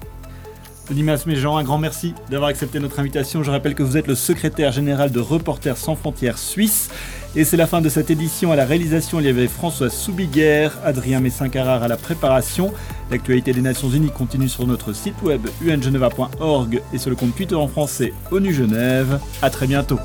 Dimas 0.91 1.23
Méjean, 1.27 1.57
un 1.57 1.63
grand 1.63 1.79
merci 1.79 2.13
d'avoir 2.31 2.51
accepté 2.51 2.79
notre 2.81 2.99
invitation. 3.01 3.43
Je 3.43 3.51
rappelle 3.51 3.75
que 3.75 3.83
vous 3.83 3.97
êtes 3.97 4.09
le 4.09 4.15
secrétaire 4.15 4.73
général 4.73 5.11
de 5.11 5.21
Reporters 5.21 5.77
sans 5.77 5.95
frontières 5.95 6.39
suisse. 6.39 6.91
Et 7.35 7.45
c'est 7.45 7.57
la 7.57 7.67
fin 7.67 7.81
de 7.81 7.89
cette 7.89 8.11
édition. 8.11 8.53
À 8.53 8.57
la 8.57 8.67
réalisation, 8.67 9.21
il 9.21 9.27
y 9.27 9.29
avait 9.31 9.49
François 9.49 9.89
Soubiguerre, 9.89 10.77
Adrien 10.85 11.21
Messin-Carrard 11.21 11.83
à 11.83 11.89
la 11.89 11.97
préparation. 11.97 12.75
L'actualité 13.11 13.53
des 13.53 13.63
Nations 13.63 13.89
Unies 13.89 14.11
continue 14.11 14.49
sur 14.49 14.67
notre 14.67 14.93
site 14.93 15.23
web 15.23 15.47
ungeneva.org 15.67 16.83
et 16.93 16.99
sur 16.99 17.11
le 17.11 17.17
compte 17.17 17.35
Twitter 17.35 17.55
en 17.55 17.69
français 17.69 18.13
ONU 18.31 18.53
Genève. 18.53 19.19
À 19.41 19.49
très 19.49 19.67
bientôt. 19.67 19.99